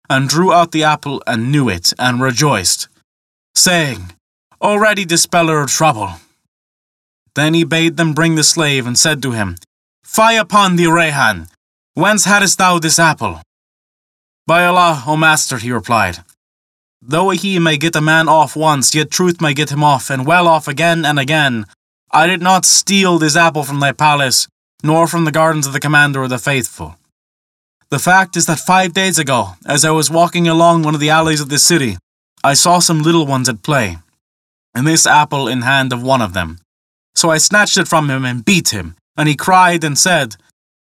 and 0.10 0.30
drew 0.30 0.54
out 0.54 0.72
the 0.72 0.84
apple 0.84 1.22
and 1.28 1.52
knew 1.52 1.68
it, 1.68 1.94
and 2.00 2.22
rejoiced, 2.22 2.88
saying, 3.56 4.14
Already 4.62 5.04
dispeller 5.04 5.60
of 5.60 5.72
trouble. 5.72 6.14
Then 7.36 7.54
he 7.54 7.64
bade 7.64 7.98
them 7.98 8.14
bring 8.14 8.36
the 8.36 8.44
slave, 8.44 8.86
and 8.86 8.98
said 8.98 9.22
to 9.24 9.32
him, 9.32 9.58
Fie 10.04 10.38
upon 10.38 10.76
thee, 10.76 10.86
Rayhan! 10.86 11.50
Whence 11.94 12.26
hadst 12.26 12.58
thou 12.58 12.80
this 12.80 13.00
apple? 13.00 13.42
By 14.48 14.66
Allah, 14.66 15.04
O 15.08 15.18
master, 15.18 15.58
he 15.58 15.72
replied. 15.72 16.20
Though 17.02 17.32
he 17.32 17.58
may 17.58 17.78
get 17.78 17.96
a 17.96 18.02
man 18.02 18.30
off 18.30 18.56
once, 18.56 18.94
yet 18.94 19.10
truth 19.10 19.42
may 19.42 19.54
get 19.54 19.72
him 19.72 19.84
off, 19.84 20.10
and 20.10 20.26
well 20.26 20.48
off 20.48 20.68
again 20.68 21.04
and 21.04 21.18
again, 21.18 21.66
I 22.12 22.28
did 22.28 22.42
not 22.42 22.66
steal 22.66 23.18
this 23.18 23.36
apple 23.36 23.64
from 23.64 23.80
thy 23.80 23.92
palace, 23.92 24.48
nor 24.84 25.08
from 25.08 25.26
the 25.26 25.32
gardens 25.32 25.66
of 25.66 25.74
the 25.74 25.80
commander 25.80 26.22
of 26.22 26.30
the 26.30 26.38
faithful. 26.38 26.98
The 27.90 28.00
fact 28.00 28.38
is 28.38 28.46
that 28.46 28.60
five 28.60 28.94
days 28.94 29.18
ago, 29.18 29.54
as 29.66 29.84
I 29.84 29.92
was 29.92 30.12
walking 30.12 30.48
along 30.48 30.84
one 30.84 30.94
of 30.94 31.02
the 31.02 31.10
alleys 31.10 31.42
of 31.42 31.50
this 31.50 31.64
city, 31.64 31.98
I 32.44 32.54
saw 32.54 32.80
some 32.80 33.02
little 33.02 33.26
ones 33.26 33.50
at 33.50 33.64
play, 33.64 33.98
and 34.76 34.88
this 34.88 35.08
apple 35.08 35.48
in 35.48 35.64
hand 35.64 35.92
of 35.92 36.04
one 36.04 36.22
of 36.22 36.34
them. 36.34 36.60
So 37.16 37.32
I 37.32 37.38
snatched 37.38 37.78
it 37.78 37.88
from 37.88 38.10
him 38.10 38.26
and 38.26 38.46
beat 38.46 38.70
him, 38.70 38.96
and 39.18 39.28
he 39.28 39.36
cried 39.36 39.84
and 39.84 39.98
said, 39.98 40.36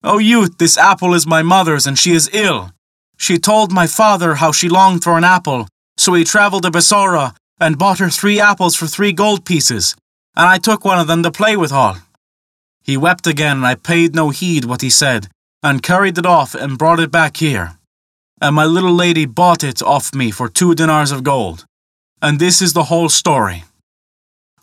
O 0.04 0.18
youth, 0.18 0.58
this 0.58 0.78
apple 0.78 1.14
is 1.14 1.28
my 1.28 1.44
mother's, 1.44 1.86
and 1.86 2.00
she 2.00 2.14
is 2.14 2.30
ill. 2.34 2.72
She 3.18 3.38
told 3.38 3.72
my 3.72 3.88
father 3.88 4.36
how 4.36 4.52
she 4.52 4.70
longed 4.70 5.04
for 5.04 5.18
an 5.18 5.24
apple, 5.24 5.68
so 5.98 6.14
he 6.14 6.24
travelled 6.24 6.64
to 6.64 6.72
Bassorah 6.72 7.36
and 7.60 7.78
bought 7.78 8.00
her 8.00 8.10
three 8.10 8.40
apples 8.40 8.76
for 8.76 8.88
three 8.88 9.12
gold 9.12 9.46
pieces 9.46 9.96
and 10.36 10.48
I 10.48 10.58
took 10.58 10.84
one 10.84 11.00
of 11.00 11.08
them 11.08 11.24
to 11.24 11.32
play 11.32 11.56
withal. 11.56 11.98
He 12.84 12.98
wept 12.98 13.26
again, 13.26 13.58
and 13.58 13.66
I 13.66 13.76
paid 13.76 14.14
no 14.14 14.30
heed 14.30 14.66
what 14.66 14.82
he 14.82 14.90
said, 14.90 15.28
and 15.64 15.82
carried 15.82 16.18
it 16.18 16.26
off 16.26 16.54
and 16.54 16.78
brought 16.78 17.00
it 17.00 17.10
back 17.10 17.38
here. 17.38 17.78
And 18.42 18.56
my 18.56 18.66
little 18.66 18.94
lady 18.94 19.26
bought 19.26 19.64
it 19.64 19.82
off 19.82 20.14
me 20.14 20.30
for 20.30 20.50
two 20.50 20.76
dinars 20.76 21.12
of 21.12 21.24
gold. 21.24 21.66
And 22.22 22.38
this 22.38 22.62
is 22.62 22.74
the 22.74 22.86
whole 22.86 23.10
story. 23.10 23.64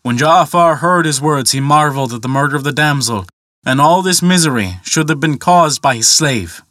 When 0.02 0.18
Ja'afar 0.18 0.78
heard 0.78 1.06
his 1.06 1.20
words, 1.20 1.52
he 1.52 1.60
marvelled 1.60 2.12
at 2.12 2.22
the 2.22 2.28
murder 2.28 2.56
of 2.56 2.64
the 2.64 2.72
damsel, 2.72 3.26
and 3.64 3.80
all 3.80 4.02
this 4.02 4.22
misery 4.22 4.74
should 4.82 5.08
have 5.08 5.20
been 5.20 5.38
caused 5.38 5.80
by 5.80 5.96
his 5.96 6.08
slave. 6.08 6.62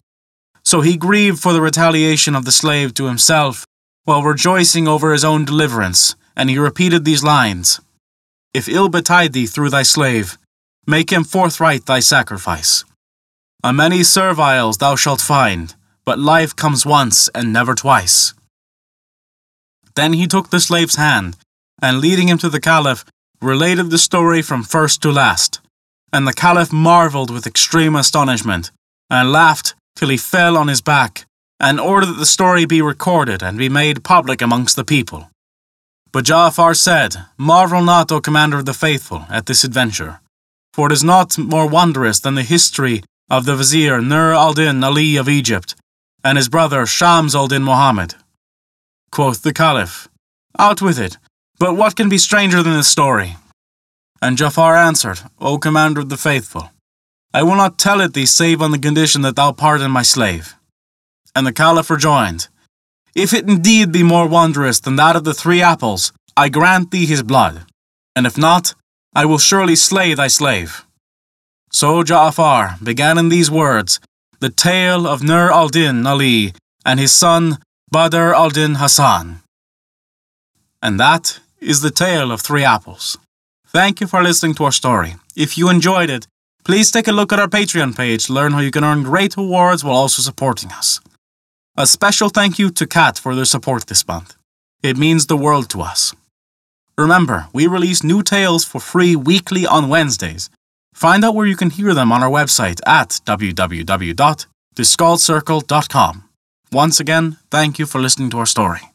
So 0.63 0.81
he 0.81 0.95
grieved 0.95 1.39
for 1.39 1.53
the 1.53 1.61
retaliation 1.61 2.35
of 2.35 2.45
the 2.45 2.51
slave 2.51 2.93
to 2.95 3.05
himself, 3.05 3.65
while 4.03 4.23
rejoicing 4.23 4.87
over 4.87 5.11
his 5.13 5.23
own 5.23 5.45
deliverance, 5.45 6.15
and 6.35 6.49
he 6.49 6.57
repeated 6.57 7.05
these 7.05 7.23
lines. 7.23 7.79
If 8.53 8.67
ill 8.67 8.89
betide 8.89 9.33
thee 9.33 9.45
through 9.45 9.69
thy 9.69 9.83
slave, 9.83 10.37
make 10.87 11.11
him 11.11 11.23
forthright 11.23 11.85
thy 11.85 11.99
sacrifice. 11.99 12.83
A 13.63 13.71
many 13.71 14.03
serviles 14.03 14.77
thou 14.77 14.95
shalt 14.95 15.21
find, 15.21 15.75
but 16.03 16.19
life 16.19 16.55
comes 16.55 16.85
once 16.85 17.29
and 17.35 17.53
never 17.53 17.75
twice. 17.75 18.33
Then 19.95 20.13
he 20.13 20.25
took 20.25 20.49
the 20.49 20.59
slave's 20.59 20.95
hand, 20.95 21.37
and 21.81 21.99
leading 21.99 22.27
him 22.27 22.37
to 22.39 22.49
the 22.49 22.59
Caliph, 22.59 23.05
related 23.41 23.89
the 23.89 23.97
story 23.97 24.41
from 24.41 24.63
first 24.63 25.01
to 25.01 25.11
last, 25.11 25.59
and 26.11 26.27
the 26.27 26.33
Caliph 26.33 26.73
marvelled 26.73 27.31
with 27.31 27.47
extreme 27.47 27.95
astonishment, 27.95 28.71
and 29.09 29.31
laughed 29.31 29.75
till 29.95 30.09
he 30.09 30.17
fell 30.17 30.57
on 30.57 30.67
his 30.67 30.81
back, 30.81 31.25
and 31.61 31.79
ordered 31.79 32.07
that 32.07 32.17
the 32.17 32.25
story 32.25 32.65
be 32.65 32.81
recorded 32.81 33.43
and 33.43 33.55
be 33.55 33.69
made 33.69 34.03
public 34.03 34.41
amongst 34.41 34.75
the 34.75 34.83
people. 34.83 35.29
But 36.11 36.25
Ja'afar 36.25 36.75
said, 36.75 37.15
Marvel 37.37 37.83
not, 37.83 38.11
O 38.11 38.19
Commander 38.19 38.57
of 38.57 38.65
the 38.65 38.73
Faithful, 38.73 39.27
at 39.29 39.45
this 39.45 39.63
adventure, 39.63 40.19
for 40.73 40.87
it 40.87 40.91
is 40.91 41.03
not 41.03 41.37
more 41.37 41.67
wondrous 41.67 42.19
than 42.19 42.33
the 42.33 42.41
history 42.41 43.03
of 43.29 43.45
the 43.45 43.55
Vizier 43.55 44.01
Nur 44.01 44.33
al 44.33 44.53
Din 44.53 44.83
Ali 44.83 45.15
of 45.17 45.29
Egypt, 45.29 45.75
and 46.23 46.37
his 46.37 46.49
brother 46.49 46.85
Shams 46.87 47.35
al 47.35 47.47
Din 47.47 47.63
Muhammad. 47.63 48.15
Quoth 49.11 49.43
the 49.43 49.53
Caliph, 49.53 50.09
Out 50.57 50.81
with 50.81 50.99
it, 50.99 51.17
but 51.59 51.77
what 51.77 51.95
can 51.95 52.09
be 52.09 52.17
stranger 52.17 52.63
than 52.63 52.73
this 52.73 52.87
story? 52.87 53.37
And 54.19 54.35
Ja'afar 54.35 54.75
answered, 54.75 55.21
O 55.39 55.59
Commander 55.59 56.01
of 56.01 56.09
the 56.09 56.17
Faithful, 56.17 56.71
I 57.33 57.43
will 57.43 57.55
not 57.55 57.77
tell 57.77 58.01
it 58.01 58.13
thee 58.13 58.25
save 58.25 58.63
on 58.63 58.71
the 58.71 58.79
condition 58.79 59.21
that 59.21 59.35
thou 59.35 59.51
pardon 59.51 59.91
my 59.91 60.01
slave. 60.01 60.55
And 61.35 61.47
the 61.47 61.53
Caliph 61.53 61.89
rejoined, 61.89 62.47
If 63.15 63.33
it 63.33 63.47
indeed 63.47 63.91
be 63.91 64.03
more 64.03 64.27
wondrous 64.27 64.79
than 64.79 64.95
that 64.97 65.15
of 65.15 65.23
the 65.23 65.33
three 65.33 65.61
apples, 65.61 66.11
I 66.35 66.49
grant 66.49 66.91
thee 66.91 67.05
his 67.05 67.23
blood, 67.23 67.65
and 68.15 68.25
if 68.25 68.37
not, 68.37 68.73
I 69.13 69.25
will 69.25 69.37
surely 69.37 69.75
slay 69.75 70.13
thy 70.13 70.27
slave. 70.27 70.85
So 71.71 72.03
Ja'afar 72.03 72.83
began 72.83 73.17
in 73.17 73.29
these 73.29 73.51
words 73.51 73.99
the 74.39 74.49
tale 74.49 75.07
of 75.07 75.23
Nur 75.23 75.51
al 75.51 75.69
Din 75.69 76.05
Ali 76.07 76.53
and 76.85 76.99
his 76.99 77.11
son 77.11 77.59
Badr 77.91 78.33
al 78.33 78.49
Din 78.49 78.75
Hassan. 78.75 79.41
And 80.81 80.99
that 80.99 81.39
is 81.59 81.81
the 81.81 81.91
tale 81.91 82.31
of 82.31 82.41
three 82.41 82.63
apples. 82.63 83.17
Thank 83.67 84.01
you 84.01 84.07
for 84.07 84.23
listening 84.23 84.55
to 84.55 84.65
our 84.65 84.71
story. 84.71 85.15
If 85.35 85.57
you 85.57 85.69
enjoyed 85.69 86.09
it, 86.09 86.27
please 86.63 86.91
take 86.91 87.07
a 87.07 87.11
look 87.11 87.31
at 87.31 87.39
our 87.39 87.47
Patreon 87.47 87.95
page 87.95 88.25
to 88.25 88.33
learn 88.33 88.51
how 88.53 88.59
you 88.59 88.71
can 88.71 88.83
earn 88.83 89.03
great 89.03 89.37
rewards 89.37 89.83
while 89.83 89.95
also 89.95 90.21
supporting 90.21 90.71
us. 90.71 90.99
A 91.77 91.87
special 91.87 92.27
thank 92.27 92.59
you 92.59 92.69
to 92.71 92.85
Kat 92.85 93.17
for 93.17 93.33
their 93.33 93.45
support 93.45 93.87
this 93.87 94.05
month. 94.05 94.35
It 94.83 94.97
means 94.97 95.27
the 95.27 95.37
world 95.37 95.69
to 95.69 95.81
us. 95.81 96.13
Remember, 96.97 97.47
we 97.53 97.65
release 97.65 98.03
new 98.03 98.23
tales 98.23 98.65
for 98.65 98.81
free 98.81 99.15
weekly 99.15 99.65
on 99.65 99.87
Wednesdays. 99.87 100.49
Find 100.93 101.23
out 101.23 101.33
where 101.33 101.45
you 101.45 101.55
can 101.55 101.69
hear 101.69 101.93
them 101.93 102.11
on 102.11 102.21
our 102.21 102.29
website 102.29 102.81
at 102.85 103.21
www.theskaldscircle.com. 103.25 106.23
Once 106.73 106.99
again, 106.99 107.37
thank 107.49 107.79
you 107.79 107.85
for 107.85 108.01
listening 108.01 108.29
to 108.31 108.39
our 108.39 108.45
story. 108.45 108.90